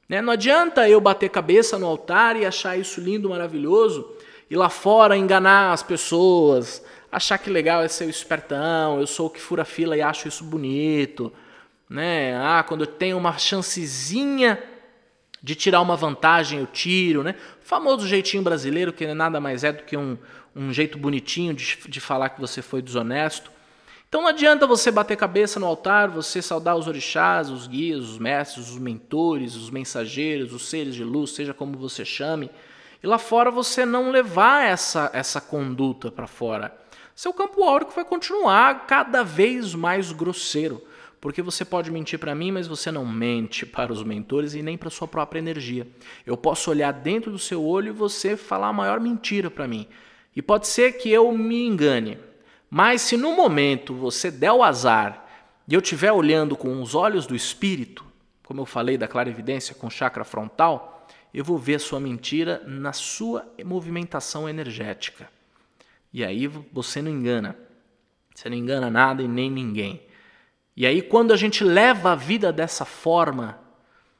Né? 0.08 0.22
Não 0.22 0.32
adianta 0.32 0.88
eu 0.88 1.02
bater 1.02 1.30
cabeça 1.30 1.78
no 1.78 1.88
altar 1.88 2.38
e 2.38 2.46
achar 2.46 2.78
isso 2.78 3.02
lindo, 3.02 3.30
maravilhoso, 3.30 4.10
e 4.50 4.56
lá 4.56 4.70
fora 4.70 5.18
enganar 5.18 5.74
as 5.74 5.84
pessoas, 5.84 6.82
achar 7.12 7.38
que 7.38 7.50
legal 7.50 7.82
é 7.82 7.88
ser 7.88 8.06
o 8.06 8.10
espertão, 8.10 9.00
eu 9.00 9.08
sou 9.08 9.28
o 9.28 9.30
que 9.30 9.42
fura 9.42 9.66
fila 9.66 9.98
e 9.98 10.02
acho 10.02 10.28
isso 10.28 10.44
bonito. 10.44 11.34
Né? 11.90 12.36
Ah, 12.38 12.64
quando 12.68 12.82
eu 12.82 12.88
tenho 12.88 13.18
uma 13.18 13.38
chancezinha 13.38 14.62
de 15.42 15.56
tirar 15.56 15.82
uma 15.82 15.96
vantagem, 15.96 16.60
eu 16.60 16.68
tiro. 16.68 17.24
Né? 17.24 17.36
O 17.62 17.66
famoso 17.66 18.08
jeitinho 18.08 18.44
brasileiro, 18.44 18.92
que 18.92 19.06
nada 19.14 19.40
mais 19.40 19.64
é 19.64 19.72
do 19.72 19.84
que 19.84 19.96
um, 19.96 20.18
um 20.56 20.74
jeito 20.74 20.98
bonitinho 20.98 21.54
de, 21.54 21.78
de 21.88 22.00
falar 22.00 22.30
que 22.30 22.42
você 22.42 22.62
foi 22.62 22.82
desonesto. 22.82 23.52
Então 24.10 24.22
não 24.22 24.30
adianta 24.30 24.66
você 24.66 24.90
bater 24.90 25.18
cabeça 25.18 25.60
no 25.60 25.66
altar, 25.66 26.08
você 26.08 26.42
saudar 26.42 26.78
os 26.78 26.88
orixás, 26.88 27.50
os 27.50 27.68
guias, 27.68 28.00
os 28.10 28.18
mestres, 28.18 28.70
os 28.70 28.78
mentores, 28.78 29.56
os 29.56 29.70
mensageiros, 29.70 30.54
os 30.54 30.70
seres 30.70 30.96
de 30.96 31.04
luz, 31.04 31.32
seja 31.32 31.54
como 31.54 31.78
você 31.78 32.06
chame, 32.06 32.50
e 33.04 33.08
lá 33.08 33.18
fora 33.18 33.52
você 33.52 33.86
não 33.86 34.10
levar 34.10 34.64
essa, 34.64 35.10
essa 35.14 35.42
conduta 35.42 36.10
para 36.10 36.26
fora. 36.26 36.76
seu 37.14 37.34
campo 37.34 37.64
áurico 37.64 37.92
vai 37.92 38.06
continuar 38.06 38.88
cada 38.88 39.24
vez 39.24 39.76
mais 39.76 40.12
grosseiro. 40.14 40.82
Porque 41.20 41.42
você 41.42 41.66
pode 41.66 41.90
mentir 41.90 42.20
para 42.20 42.36
mim, 42.36 42.52
mas 42.52 42.68
você 42.68 42.92
não 42.92 43.06
mente 43.06 43.66
para 43.66 43.92
os 43.92 44.04
mentores 44.04 44.54
e 44.54 44.62
nem 44.62 44.78
para 44.78 44.90
sua 44.90 45.08
própria 45.08 45.40
energia. 45.40 45.88
Eu 46.26 46.38
posso 46.38 46.70
olhar 46.70 46.92
dentro 46.92 47.32
do 47.32 47.40
seu 47.40 47.64
olho 47.64 47.90
e 47.90 47.92
você 47.92 48.38
falar 48.38 48.68
a 48.68 48.74
maior 48.74 49.00
mentira 49.00 49.50
para 49.50 49.68
mim. 49.68 49.88
E 50.36 50.42
pode 50.42 50.68
ser 50.68 50.94
que 50.94 51.10
eu 51.10 51.32
me 51.32 51.66
engane. 51.66 52.18
Mas 52.70 53.02
se 53.02 53.18
no 53.18 53.36
momento 53.36 53.94
você 53.94 54.30
der 54.30 54.52
o 54.52 54.62
azar 54.62 55.26
e 55.68 55.74
eu 55.74 55.80
estiver 55.80 56.12
olhando 56.12 56.56
com 56.56 56.82
os 56.82 56.94
olhos 56.94 57.26
do 57.26 57.36
espírito, 57.36 58.06
como 58.44 58.62
eu 58.62 58.66
falei 58.66 58.98
da 58.98 59.08
clarividência 59.08 59.74
com 59.74 59.90
chakra 59.90 60.24
frontal, 60.24 61.08
eu 61.34 61.44
vou 61.44 61.58
ver 61.58 61.76
a 61.76 61.80
sua 61.80 62.00
mentira 62.00 62.64
na 62.66 62.94
sua 62.94 63.46
movimentação 63.66 64.48
energética. 64.48 65.30
E 66.14 66.24
aí 66.24 66.48
você 66.48 67.02
não 67.02 67.12
engana. 67.12 67.58
Você 68.34 68.50
não 68.50 68.56
engana 68.56 68.90
nada 68.90 69.22
e 69.24 69.28
nem 69.28 69.50
ninguém. 69.50 70.02
E 70.78 70.86
aí, 70.86 71.02
quando 71.02 71.34
a 71.34 71.36
gente 71.36 71.64
leva 71.64 72.12
a 72.12 72.16
vida 72.16 72.54
dessa 72.54 72.86
forma 72.86 73.60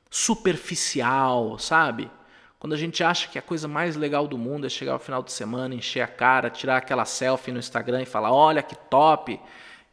superficial, 0.10 1.60
sabe? 1.60 2.10
Quando 2.58 2.74
a 2.74 2.78
gente 2.78 3.04
acha 3.04 3.28
que 3.28 3.38
a 3.38 3.44
coisa 3.44 3.68
mais 3.68 3.96
legal 3.96 4.28
do 4.28 4.40
mundo 4.40 4.66
é 4.66 4.70
chegar 4.70 4.94
ao 4.94 5.00
final 5.00 5.22
de 5.22 5.32
semana, 5.32 5.76
encher 5.76 6.02
a 6.02 6.08
cara, 6.08 6.50
tirar 6.50 6.78
aquela 6.78 7.06
selfie 7.06 7.52
no 7.52 7.60
Instagram 7.60 8.02
e 8.02 8.08
falar: 8.08 8.32
olha 8.32 8.64
que 8.64 8.76
top, 8.76 9.40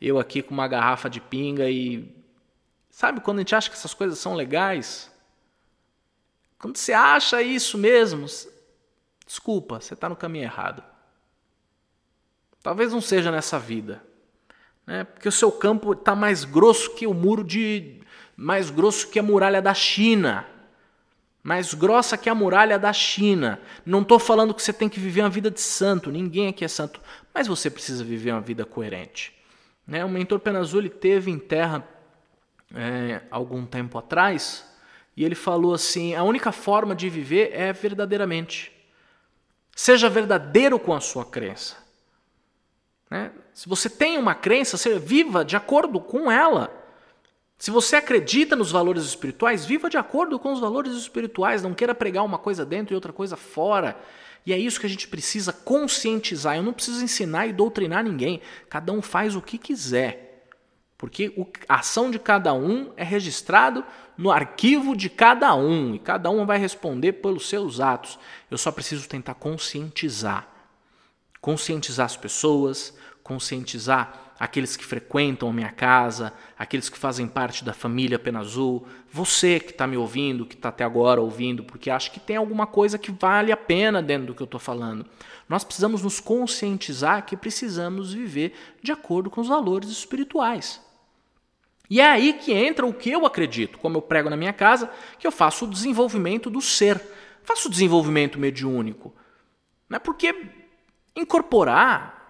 eu 0.01 0.19
aqui 0.19 0.41
com 0.41 0.55
uma 0.55 0.67
garrafa 0.67 1.11
de 1.11 1.21
pinga 1.21 1.69
e. 1.69 2.11
Sabe 2.89 3.21
quando 3.21 3.39
a 3.39 3.41
gente 3.43 3.55
acha 3.55 3.69
que 3.69 3.77
essas 3.77 3.93
coisas 3.93 4.19
são 4.19 4.35
legais? 4.35 5.13
Quando 6.59 6.79
você 6.79 6.95
acha 6.95 7.43
isso 7.43 7.77
mesmo, 7.77 8.25
desculpa, 9.27 9.83
você 9.83 9.93
está 9.93 10.09
no 10.09 10.17
caminho 10.17 10.45
errado. 10.45 10.83
Talvez 12.63 12.91
não 12.91 13.03
seja 13.03 13.31
nessa 13.31 13.59
vida 13.59 14.03
né? 14.87 15.05
porque 15.05 15.29
o 15.29 15.33
seu 15.33 15.51
campo 15.51 15.93
está 15.93 16.15
mais 16.15 16.45
grosso 16.45 16.95
que 16.95 17.07
o 17.07 17.15
muro 17.15 17.43
de. 17.43 18.01
mais 18.37 18.71
grosso 18.71 19.09
que 19.09 19.19
a 19.19 19.23
muralha 19.23 19.61
da 19.61 19.75
China. 19.75 20.47
Mais 21.43 21.75
grossa 21.75 22.17
que 22.17 22.31
a 22.31 22.35
muralha 22.35 22.79
da 22.79 22.93
China. 22.93 23.61
Não 23.85 24.01
estou 24.01 24.19
falando 24.19 24.55
que 24.55 24.63
você 24.63 24.73
tem 24.73 24.89
que 24.89 24.99
viver 24.99 25.21
uma 25.21 25.31
vida 25.31 25.51
de 25.51 25.61
santo, 25.61 26.11
ninguém 26.11 26.49
aqui 26.49 26.65
é 26.65 26.69
santo, 26.69 27.01
mas 27.35 27.47
você 27.47 27.69
precisa 27.69 28.03
viver 28.03 28.33
uma 28.33 28.41
vida 28.41 28.65
coerente. 28.65 29.35
Né? 29.87 30.05
O 30.05 30.09
mentor 30.09 30.41
Penazul 30.41 30.89
teve 30.89 31.31
em 31.31 31.39
terra 31.39 31.87
é, 32.75 33.21
algum 33.31 33.67
tempo 33.67 33.99
atrás 33.99 34.65
e 35.17 35.25
ele 35.25 35.35
falou 35.35 35.75
assim: 35.75 36.15
a 36.15 36.23
única 36.23 36.51
forma 36.53 36.95
de 36.95 37.09
viver 37.09 37.51
é 37.53 37.73
verdadeiramente. 37.73 38.73
Seja 39.75 40.09
verdadeiro 40.09 40.79
com 40.79 40.95
a 40.95 41.01
sua 41.01 41.25
crença. 41.25 41.84
Né? 43.15 43.31
Se 43.53 43.69
você 43.69 43.89
tem 43.89 44.19
uma 44.19 44.35
crença, 44.35 44.77
você 44.77 44.99
viva 44.99 45.45
de 45.45 45.55
acordo 45.55 46.01
com 46.01 46.33
ela. 46.33 46.69
Se 47.57 47.71
você 47.71 47.95
acredita 47.95 48.57
nos 48.57 48.73
valores 48.73 49.05
espirituais, 49.05 49.65
viva 49.65 49.89
de 49.89 49.97
acordo 49.97 50.37
com 50.37 50.53
os 50.53 50.59
valores 50.59 50.95
espirituais. 50.95 51.63
Não 51.63 51.75
queira 51.75 51.95
pregar 51.95 52.25
uma 52.25 52.39
coisa 52.39 52.67
dentro 52.67 52.93
e 52.93 52.97
outra 52.97 53.13
coisa 53.13 53.37
fora. 53.37 53.97
E 54.45 54.53
é 54.53 54.59
isso 54.59 54.81
que 54.81 54.87
a 54.87 54.89
gente 54.89 55.07
precisa 55.07 55.53
conscientizar. 55.53 56.57
Eu 56.57 56.65
não 56.65 56.73
preciso 56.73 57.05
ensinar 57.05 57.47
e 57.47 57.53
doutrinar 57.53 58.03
ninguém. 58.03 58.41
Cada 58.69 58.93
um 58.93 59.01
faz 59.01 59.37
o 59.37 59.41
que 59.41 59.59
quiser. 59.59 60.49
Porque 60.99 61.33
a 61.69 61.77
ação 61.77 62.11
de 62.11 62.19
cada 62.19 62.53
um 62.53 62.93
é 62.97 63.05
registrado 63.05 63.85
no 64.19 64.33
arquivo 64.33 64.97
de 64.97 65.09
cada 65.09 65.55
um. 65.55 65.95
E 65.95 66.01
cada 66.01 66.31
um 66.31 66.45
vai 66.45 66.59
responder 66.59 67.13
pelos 67.13 67.49
seus 67.49 67.79
atos. 67.79 68.19
Eu 68.51 68.59
só 68.59 68.73
preciso 68.73 69.09
tentar 69.09 69.35
conscientizar. 69.35 70.49
Conscientizar 71.41 72.07
as 72.07 72.17
pessoas, 72.17 72.95
conscientizar 73.25 74.35
aqueles 74.39 74.77
que 74.77 74.85
frequentam 74.85 75.49
a 75.49 75.53
minha 75.53 75.71
casa, 75.71 76.33
aqueles 76.59 76.91
que 76.91 76.99
fazem 76.99 77.27
parte 77.27 77.65
da 77.65 77.73
família 77.73 78.19
Pena 78.19 78.41
Azul, 78.41 78.87
você 79.11 79.59
que 79.59 79.71
está 79.71 79.87
me 79.87 79.97
ouvindo, 79.97 80.45
que 80.45 80.55
está 80.55 80.69
até 80.69 80.85
agora 80.85 81.23
ouvindo, 81.23 81.65
porque 81.65 81.91
acha 81.91 82.11
que 82.11 82.21
tem 82.21 82.37
alguma 82.37 82.67
coisa 82.67 82.99
que 82.99 83.11
vale 83.11 83.51
a 83.51 83.57
pena 83.57 84.03
dentro 84.03 84.27
do 84.27 84.35
que 84.35 84.43
eu 84.43 84.47
estou 84.47 84.61
falando. 84.61 85.07
Nós 85.49 85.65
precisamos 85.65 86.03
nos 86.03 86.21
conscientizar 86.21 87.25
que 87.25 87.37
precisamos 87.37 88.13
viver 88.13 88.53
de 88.83 88.93
acordo 88.93 89.31
com 89.31 89.41
os 89.41 89.49
valores 89.49 89.89
espirituais. 89.89 90.83
E 91.89 92.01
é 92.01 92.07
aí 92.07 92.35
que 92.35 92.53
entra 92.53 92.85
o 92.85 92.93
que 92.93 93.11
eu 93.11 93.25
acredito, 93.25 93.79
como 93.79 93.97
eu 93.97 94.03
prego 94.03 94.29
na 94.29 94.37
minha 94.37 94.53
casa, 94.53 94.91
que 95.19 95.27
eu 95.27 95.33
faço 95.33 95.65
o 95.65 95.71
desenvolvimento 95.71 96.51
do 96.51 96.61
ser, 96.61 97.01
faço 97.43 97.69
o 97.69 97.71
desenvolvimento 97.71 98.39
mediúnico. 98.39 99.15
Não 99.89 99.97
é 99.97 99.99
porque 99.99 100.35
incorporar 101.17 102.24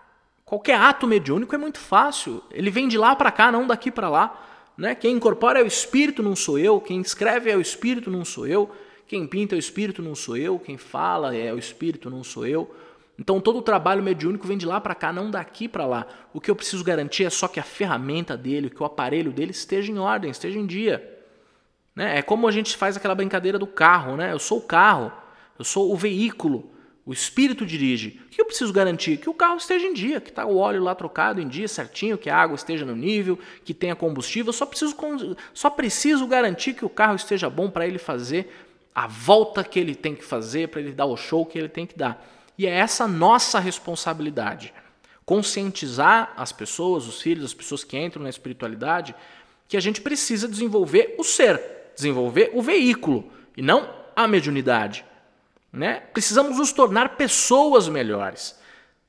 Qualquer 0.45 0.79
ato 0.79 1.07
mediúnico 1.07 1.55
é 1.55 1.59
muito 1.59 1.79
fácil. 1.79 2.43
Ele 2.51 2.71
vem 2.71 2.87
de 2.87 2.99
lá 2.99 3.17
para 3.17 3.31
cá, 3.31 3.51
não 3.51 3.67
daqui 3.67 3.91
para 3.91 4.09
lá. 4.09 4.41
Né? 4.77 4.95
Quem 4.95 5.17
incorpora 5.17 5.61
é 5.61 5.63
o 5.63 5.67
espírito, 5.67 6.23
não 6.23 6.37
sou 6.37 6.59
eu. 6.59 6.81
Quem 6.81 7.01
escreve 7.01 7.51
é 7.51 7.57
o 7.57 7.61
espírito, 7.61 8.11
não 8.11 8.25
sou 8.25 8.47
eu. 8.47 8.71
Quem 9.07 9.27
pinta 9.27 9.55
é 9.55 9.57
o 9.57 9.59
espírito, 9.59 10.03
não 10.03 10.15
sou 10.15 10.37
eu. 10.37 10.59
Quem 10.59 10.77
fala 10.77 11.35
é 11.35 11.53
o 11.53 11.59
espírito, 11.59 12.11
não 12.11 12.23
sou 12.23 12.47
eu. 12.47 12.75
Então 13.19 13.41
todo 13.41 13.59
o 13.59 13.63
trabalho 13.63 14.03
mediúnico 14.03 14.47
vem 14.47 14.59
de 14.59 14.67
lá 14.67 14.81
para 14.81 14.95
cá, 14.95 15.13
não 15.13 15.31
daqui 15.31 15.69
para 15.69 15.87
lá. 15.87 16.07
O 16.33 16.41
que 16.41 16.51
eu 16.51 16.57
preciso 16.57 16.83
garantir 16.83 17.25
é 17.25 17.31
só 17.31 17.47
que 17.47 17.61
a 17.61 17.63
ferramenta 17.63 18.37
dele, 18.37 18.69
que 18.69 18.83
o 18.83 18.87
aparelho 18.87 19.33
dele 19.33 19.53
esteja 19.53 19.91
em 19.91 19.99
ordem, 19.99 20.31
esteja 20.31 20.59
em 20.59 20.67
dia. 20.67 21.23
Né? 21.95 22.19
É 22.19 22.23
como 22.23 22.49
a 22.49 22.51
gente 22.51 22.77
faz 22.77 22.97
aquela 22.97 23.15
brincadeira 23.15 23.59
do 23.59 23.69
carro, 23.69 24.17
né? 24.17 24.33
Eu 24.33 24.39
sou 24.41 24.59
o 24.59 24.63
carro, 24.63 25.13
eu 25.59 25.65
sou 25.65 25.93
o 25.93 25.97
veículo. 25.97 26.74
O 27.07 27.13
espírito 27.13 27.67
dirige. 27.67 28.21
O 28.27 28.29
que 28.31 28.41
eu 28.41 28.47
preciso 28.47 28.73
garantir? 28.73 29.19
Que 29.19 29.29
o 29.29 29.35
carro 29.35 29.57
esteja 29.57 29.87
em 29.87 29.93
dia, 29.93 30.21
que 30.21 30.31
está 30.31 30.47
o 30.47 30.57
óleo 30.57 30.83
lá 30.83 30.95
trocado 30.95 31.41
em 31.41 31.47
dia 31.47 31.69
certinho, 31.69 32.17
que 32.17 32.31
a 32.31 32.37
água 32.37 32.55
esteja 32.55 32.85
no 32.85 32.97
nível, 32.97 33.39
que 33.63 33.75
tenha 33.75 33.95
combustível. 33.95 34.49
Eu 34.49 34.55
só 34.55 34.65
preciso, 34.65 34.97
só 35.53 35.69
preciso 35.69 36.27
garantir 36.27 36.73
que 36.73 36.85
o 36.85 36.89
carro 36.89 37.15
esteja 37.15 37.51
bom 37.51 37.69
para 37.69 37.87
ele 37.87 37.99
fazer 37.99 38.51
a 38.95 39.07
volta 39.07 39.63
que 39.63 39.79
ele 39.79 39.95
tem 39.95 40.15
que 40.15 40.25
fazer, 40.25 40.69
para 40.69 40.81
ele 40.81 40.93
dar 40.93 41.05
o 41.05 41.17
show 41.17 41.45
que 41.45 41.59
ele 41.59 41.69
tem 41.69 41.85
que 41.85 41.99
dar. 41.99 42.25
E 42.57 42.67
é 42.67 42.71
essa 42.71 43.07
nossa 43.07 43.59
responsabilidade. 43.59 44.73
Conscientizar 45.27 46.33
as 46.37 46.53
pessoas, 46.53 47.07
os 47.07 47.21
filhos, 47.21 47.45
as 47.45 47.55
pessoas 47.55 47.85
que 47.85 47.99
entram 47.99 48.23
na 48.23 48.31
espiritualidade, 48.31 49.15
que 49.69 49.77
a 49.77 49.81
gente 49.81 50.01
precisa 50.01 50.47
desenvolver 50.49 51.17
o 51.19 51.25
ser, 51.25 51.61
desenvolver 51.95 52.51
o 52.55 52.63
veículo, 52.63 53.31
e 53.57 53.63
não 53.63 53.91
a 54.15 54.29
mediunidade. 54.29 55.05
Né? 55.75 56.05
Precisamos 56.13 56.59
nos 56.59 56.73
tornar 56.73 57.17
pessoas 57.17 57.89
melhores. 57.89 58.57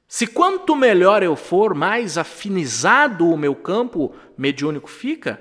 Se 0.08 0.25
quanto 0.25 0.75
melhor 0.75 1.21
eu 1.21 1.36
for, 1.36 1.75
mais 1.75 2.17
afinizado 2.17 3.30
o 3.30 3.38
meu 3.38 3.54
campo 3.54 4.15
mediúnico 4.36 4.89
fica, 4.89 5.39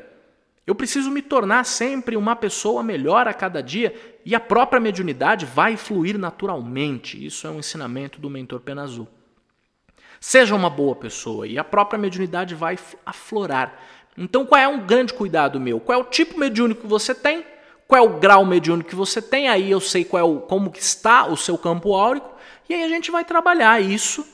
eu 0.67 0.75
preciso 0.75 1.11
me 1.11 1.23
tornar 1.23 1.65
sempre 1.65 2.15
uma 2.15 2.37
pessoa 2.37 2.83
melhor 2.83 3.27
a 3.27 3.33
cada 3.33 3.63
dia 3.63 3.95
e 4.25 4.35
a 4.35 4.41
própria 4.41 4.81
mediunidade 4.81 5.47
vai 5.47 5.79
fluir 5.79 6.19
naturalmente. 6.19 7.25
Isso 7.25 7.47
é 7.47 7.51
um 7.51 7.59
ensinamento 7.59 8.21
do 8.21 8.29
mentor 8.29 8.61
Pena 8.61 8.83
Azul. 8.83 9.09
Seja 10.21 10.55
uma 10.55 10.69
boa 10.69 10.95
pessoa 10.95 11.47
e 11.47 11.59
a 11.59 11.65
própria 11.65 11.99
mediunidade 11.99 12.55
vai 12.55 12.79
aflorar. 13.05 13.79
Então, 14.17 14.45
qual 14.45 14.61
é 14.61 14.69
um 14.69 14.87
grande 14.87 15.13
cuidado 15.13 15.59
meu? 15.59 15.81
Qual 15.81 15.99
é 15.99 16.03
o 16.03 16.07
tipo 16.07 16.39
mediúnico 16.39 16.83
que 16.83 16.87
você 16.87 17.15
tem? 17.15 17.45
Qual 17.87 18.05
é 18.05 18.07
o 18.07 18.19
grau 18.19 18.45
mediúnico 18.45 18.91
que 18.91 18.97
você 18.97 19.21
tem, 19.21 19.49
aí 19.49 19.71
eu 19.71 19.81
sei 19.81 20.05
qual 20.05 20.21
é 20.21 20.25
o, 20.25 20.41
como 20.41 20.71
que 20.71 20.81
está 20.81 21.27
o 21.27 21.37
seu 21.37 21.59
campo 21.59 21.95
áurico, 21.95 22.35
e 22.69 22.75
aí 22.75 22.83
a 22.83 22.89
gente 22.89 23.11
vai 23.11 23.25
trabalhar 23.25 23.81
isso 23.81 24.27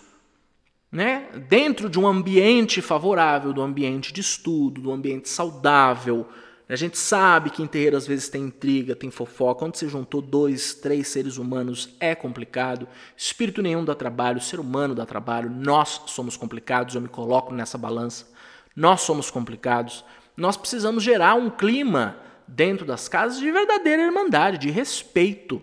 né, 0.91 1.29
dentro 1.49 1.89
de 1.89 1.99
um 1.99 2.07
ambiente 2.07 2.83
favorável, 2.83 3.53
do 3.53 3.63
ambiente 3.63 4.13
de 4.13 4.21
estudo, 4.21 4.81
do 4.81 4.93
ambiente 4.93 5.29
saudável. 5.29 6.27
A 6.69 6.77
gente 6.77 6.99
sabe 6.99 7.51
que 7.51 7.63
em 7.63 7.67
terreiro 7.67 7.97
às 7.97 8.07
vezes 8.07 8.29
tem 8.29 8.43
intriga, 8.43 8.95
tem 8.95 9.11
fofoca. 9.11 9.65
Onde 9.65 9.79
se 9.79 9.89
juntou 9.89 10.23
dois, 10.23 10.75
três 10.75 11.09
seres 11.09 11.37
humanos 11.37 11.97
é 11.99 12.15
complicado. 12.15 12.87
Espírito 13.17 13.61
nenhum 13.61 13.85
dá 13.85 13.95
trabalho, 13.95 14.41
ser 14.41 14.61
humano 14.61 14.95
dá 14.95 15.05
trabalho. 15.05 15.51
Nós 15.51 16.03
somos 16.07 16.37
complicados, 16.37 16.95
eu 16.95 17.01
me 17.01 17.09
coloco 17.09 17.53
nessa 17.53 17.77
balança. 17.77 18.29
Nós 18.75 19.01
somos 19.01 19.31
complicados. 19.31 20.05
Nós 20.37 20.57
precisamos 20.57 21.03
gerar 21.03 21.35
um 21.35 21.51
clima 21.51 22.17
dentro 22.51 22.85
das 22.85 23.09
casas 23.09 23.39
de 23.39 23.51
verdadeira 23.51 24.03
irmandade, 24.03 24.59
de 24.59 24.71
respeito. 24.71 25.63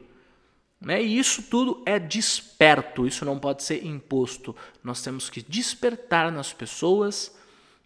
Né? 0.80 1.04
E 1.04 1.20
isso 1.20 1.44
tudo 1.44 1.84
é 1.86 2.00
desperto, 2.00 3.06
isso 3.06 3.26
não 3.26 3.38
pode 3.38 3.64
ser 3.64 3.86
imposto. 3.86 4.56
Nós 4.84 5.02
temos 5.02 5.30
que 5.30 5.42
despertar 5.42 6.32
nas 6.32 6.54
pessoas 6.54 7.36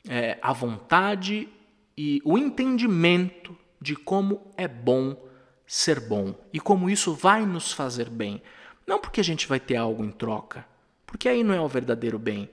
é, 0.08 0.38
a 0.42 0.54
vontade 0.54 1.50
e 1.98 2.22
o 2.24 2.38
entendimento 2.38 3.58
de 3.82 3.96
como 3.96 4.42
é 4.56 4.68
bom 4.68 5.18
ser 5.66 6.00
bom 6.02 6.36
e 6.54 6.60
como 6.60 6.90
isso 6.90 7.14
vai 7.14 7.46
nos 7.46 7.72
fazer 7.72 8.10
bem. 8.10 8.42
Não 8.86 9.00
porque 9.00 9.22
a 9.22 9.24
gente 9.24 9.48
vai 9.48 9.60
ter 9.60 9.78
algo 9.78 10.04
em 10.04 10.12
troca, 10.12 10.66
porque 11.06 11.30
aí 11.30 11.44
não 11.44 11.54
é 11.54 11.62
o 11.62 11.68
verdadeiro 11.68 12.20
bem, 12.20 12.50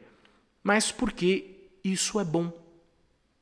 mas 0.62 0.92
porque 0.92 1.68
isso 1.82 2.20
é 2.20 2.24
bom 2.24 2.52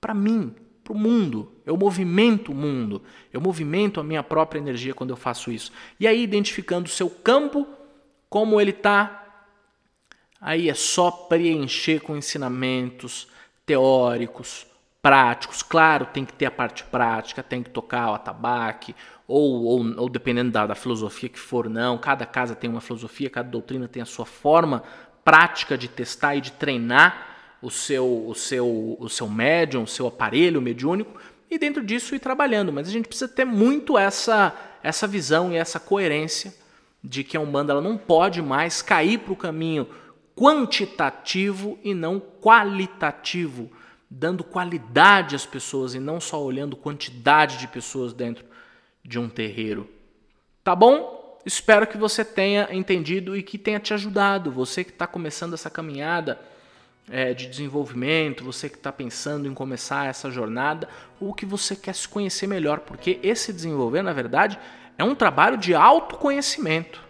para 0.00 0.14
mim, 0.14 0.54
para 0.86 0.92
o 0.92 0.98
mundo. 0.98 1.52
Eu 1.66 1.76
movimento 1.76 2.52
o 2.52 2.54
mundo. 2.54 3.02
Eu 3.32 3.40
movimento 3.40 3.98
a 3.98 4.04
minha 4.04 4.22
própria 4.22 4.60
energia 4.60 4.94
quando 4.94 5.10
eu 5.10 5.16
faço 5.16 5.50
isso. 5.50 5.72
E 5.98 6.06
aí, 6.06 6.22
identificando 6.22 6.86
o 6.86 6.92
seu 6.92 7.10
campo, 7.10 7.66
como 8.30 8.60
ele 8.60 8.70
está 8.70 9.24
aí 10.40 10.68
é 10.70 10.74
só 10.74 11.10
preencher 11.10 12.00
com 12.00 12.16
ensinamentos 12.16 13.26
teóricos, 13.64 14.64
práticos. 15.02 15.60
Claro, 15.60 16.06
tem 16.06 16.24
que 16.24 16.32
ter 16.32 16.46
a 16.46 16.50
parte 16.52 16.84
prática, 16.84 17.42
tem 17.42 17.64
que 17.64 17.70
tocar 17.70 18.10
o 18.10 18.14
atabaque, 18.14 18.94
ou, 19.26 19.64
ou, 19.64 20.00
ou 20.02 20.08
dependendo 20.08 20.52
da, 20.52 20.68
da, 20.68 20.74
filosofia 20.76 21.28
que 21.28 21.38
for, 21.38 21.68
não. 21.68 21.98
Cada 21.98 22.24
casa 22.24 22.54
tem 22.54 22.70
uma 22.70 22.80
filosofia, 22.80 23.28
cada 23.28 23.48
doutrina 23.48 23.88
tem 23.88 24.02
a 24.02 24.06
sua 24.06 24.24
forma 24.24 24.84
prática 25.24 25.76
de 25.76 25.88
testar 25.88 26.36
e 26.36 26.40
de 26.40 26.52
treinar 26.52 27.35
o 27.60 27.70
seu, 27.70 28.26
o 28.28 28.34
seu, 28.34 28.96
o 28.98 29.08
seu 29.08 29.28
médium, 29.28 29.82
o 29.82 29.86
seu 29.86 30.06
aparelho 30.06 30.60
mediúnico, 30.60 31.20
e 31.50 31.58
dentro 31.58 31.84
disso 31.84 32.14
ir 32.14 32.20
trabalhando. 32.20 32.72
Mas 32.72 32.88
a 32.88 32.90
gente 32.90 33.08
precisa 33.08 33.28
ter 33.28 33.44
muito 33.44 33.96
essa, 33.96 34.54
essa 34.82 35.06
visão 35.06 35.52
e 35.52 35.56
essa 35.56 35.80
coerência 35.80 36.54
de 37.02 37.22
que 37.22 37.36
a 37.36 37.40
Umbanda 37.40 37.72
ela 37.72 37.80
não 37.80 37.96
pode 37.96 38.42
mais 38.42 38.82
cair 38.82 39.18
para 39.18 39.32
o 39.32 39.36
caminho 39.36 39.88
quantitativo 40.34 41.78
e 41.82 41.94
não 41.94 42.20
qualitativo, 42.20 43.70
dando 44.10 44.44
qualidade 44.44 45.34
às 45.34 45.46
pessoas 45.46 45.94
e 45.94 46.00
não 46.00 46.20
só 46.20 46.42
olhando 46.42 46.76
quantidade 46.76 47.58
de 47.58 47.68
pessoas 47.68 48.12
dentro 48.12 48.44
de 49.02 49.18
um 49.18 49.28
terreiro. 49.28 49.88
Tá 50.62 50.74
bom? 50.74 51.40
Espero 51.46 51.86
que 51.86 51.96
você 51.96 52.24
tenha 52.24 52.68
entendido 52.72 53.36
e 53.36 53.42
que 53.42 53.56
tenha 53.56 53.78
te 53.78 53.94
ajudado. 53.94 54.50
Você 54.50 54.82
que 54.82 54.90
está 54.90 55.06
começando 55.06 55.54
essa 55.54 55.70
caminhada 55.70 56.38
é, 57.10 57.32
de 57.32 57.46
desenvolvimento, 57.46 58.44
você 58.44 58.68
que 58.68 58.76
está 58.76 58.92
pensando 58.92 59.46
em 59.46 59.54
começar 59.54 60.08
essa 60.08 60.30
jornada, 60.30 60.88
ou 61.20 61.32
que 61.32 61.46
você 61.46 61.76
quer 61.76 61.94
se 61.94 62.08
conhecer 62.08 62.46
melhor, 62.46 62.80
porque 62.80 63.20
esse 63.22 63.52
desenvolver, 63.52 64.02
na 64.02 64.12
verdade, 64.12 64.58
é 64.98 65.04
um 65.04 65.14
trabalho 65.14 65.56
de 65.56 65.74
autoconhecimento. 65.74 67.00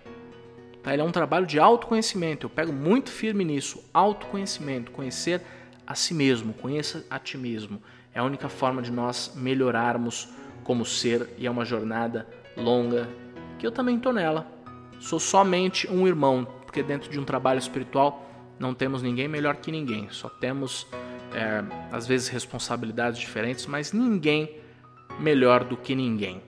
Tá? 0.83 0.93
Ele 0.93 1.03
é 1.03 1.05
um 1.05 1.13
trabalho 1.13 1.47
de 1.47 1.59
autoconhecimento. 1.59 2.47
Eu 2.47 2.51
pego 2.51 2.73
muito 2.73 3.11
firme 3.11 3.45
nisso. 3.45 3.83
Autoconhecimento, 3.93 4.91
conhecer 4.91 5.43
a 5.87 5.95
si 5.95 6.13
mesmo, 6.13 6.53
conheça 6.53 7.05
a 7.09 7.19
ti 7.19 7.39
mesmo. 7.39 7.81
É 8.13 8.19
a 8.19 8.25
única 8.25 8.49
forma 8.49 8.83
de 8.83 8.91
nós 8.91 9.33
melhorarmos 9.35 10.29
como 10.65 10.85
ser 10.85 11.29
e 11.39 11.47
é 11.47 11.51
uma 11.51 11.65
jornada 11.65 12.27
longa 12.57 13.09
que 13.59 13.67
eu 13.67 13.71
também 13.71 13.97
estou 13.97 14.13
nela. 14.13 14.47
Sou 14.99 15.21
somente 15.21 15.91
um 15.91 16.07
irmão, 16.07 16.47
porque 16.65 16.83
dentro 16.83 17.11
de 17.11 17.21
um 17.21 17.25
trabalho 17.25 17.59
espiritual 17.59 18.26
não 18.59 18.75
temos 18.75 19.03
ninguém 19.03 19.29
melhor 19.29 19.57
que 19.57 19.71
ninguém, 19.71 20.09
só 20.11 20.29
temos 20.29 20.87
é, 21.35 21.63
às 21.93 22.07
vezes 22.07 22.29
responsabilidades 22.29 23.19
diferentes, 23.19 23.67
mas 23.67 23.93
ninguém 23.93 24.51
melhor 25.19 25.65
do 25.65 25.77
que 25.77 25.95
ninguém. 25.95 26.41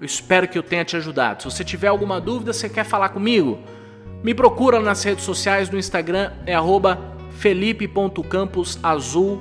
Eu 0.00 0.06
espero 0.06 0.48
que 0.48 0.58
eu 0.58 0.62
tenha 0.62 0.84
te 0.84 0.96
ajudado. 0.96 1.42
Se 1.42 1.50
você 1.50 1.64
tiver 1.64 1.88
alguma 1.88 2.20
dúvida, 2.20 2.52
você 2.52 2.68
quer 2.68 2.84
falar 2.84 3.08
comigo, 3.10 3.58
me 4.22 4.34
procura 4.34 4.78
nas 4.80 5.02
redes 5.02 5.24
sociais, 5.24 5.70
no 5.70 5.78
Instagram 5.78 6.32
é 6.46 6.56
felipe.camposazul, 7.38 9.40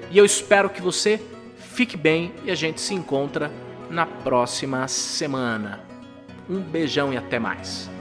E 0.09 0.17
eu 0.17 0.25
espero 0.25 0.69
que 0.69 0.81
você 0.81 1.21
fique 1.57 1.97
bem 1.97 2.33
e 2.43 2.51
a 2.51 2.55
gente 2.55 2.81
se 2.81 2.93
encontra 2.93 3.51
na 3.89 4.05
próxima 4.05 4.87
semana. 4.87 5.81
Um 6.49 6.59
beijão 6.59 7.13
e 7.13 7.17
até 7.17 7.39
mais. 7.39 7.92